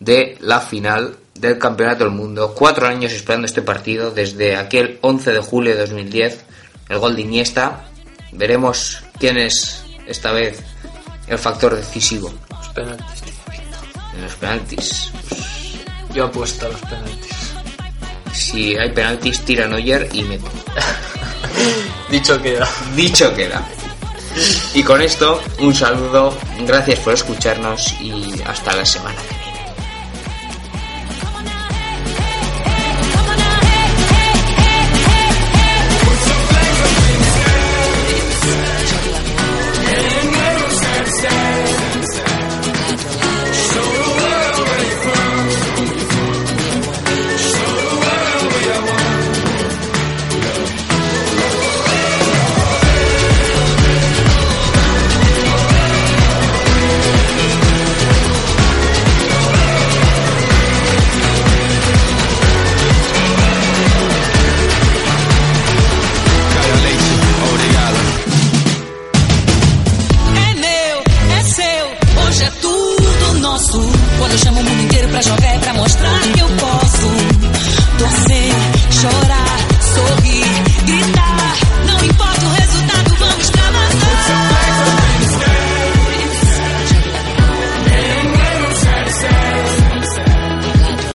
[0.00, 2.52] de la final del Campeonato del Mundo.
[2.54, 6.44] Cuatro años esperando este partido, desde aquel 11 de julio de 2010,
[6.88, 7.84] el gol de Iniesta.
[8.32, 10.62] Veremos quién es esta vez
[11.26, 13.22] el factor decisivo Los penaltis.
[14.14, 15.10] en los penaltis.
[16.14, 17.36] Yo apuesto a los penaltis.
[18.32, 20.44] Si hay penaltis, tira Neuer y mete.
[22.10, 22.68] Dicho queda.
[22.94, 23.66] Dicho queda.
[24.74, 29.16] Y con esto, un saludo, gracias por escucharnos y hasta la semana.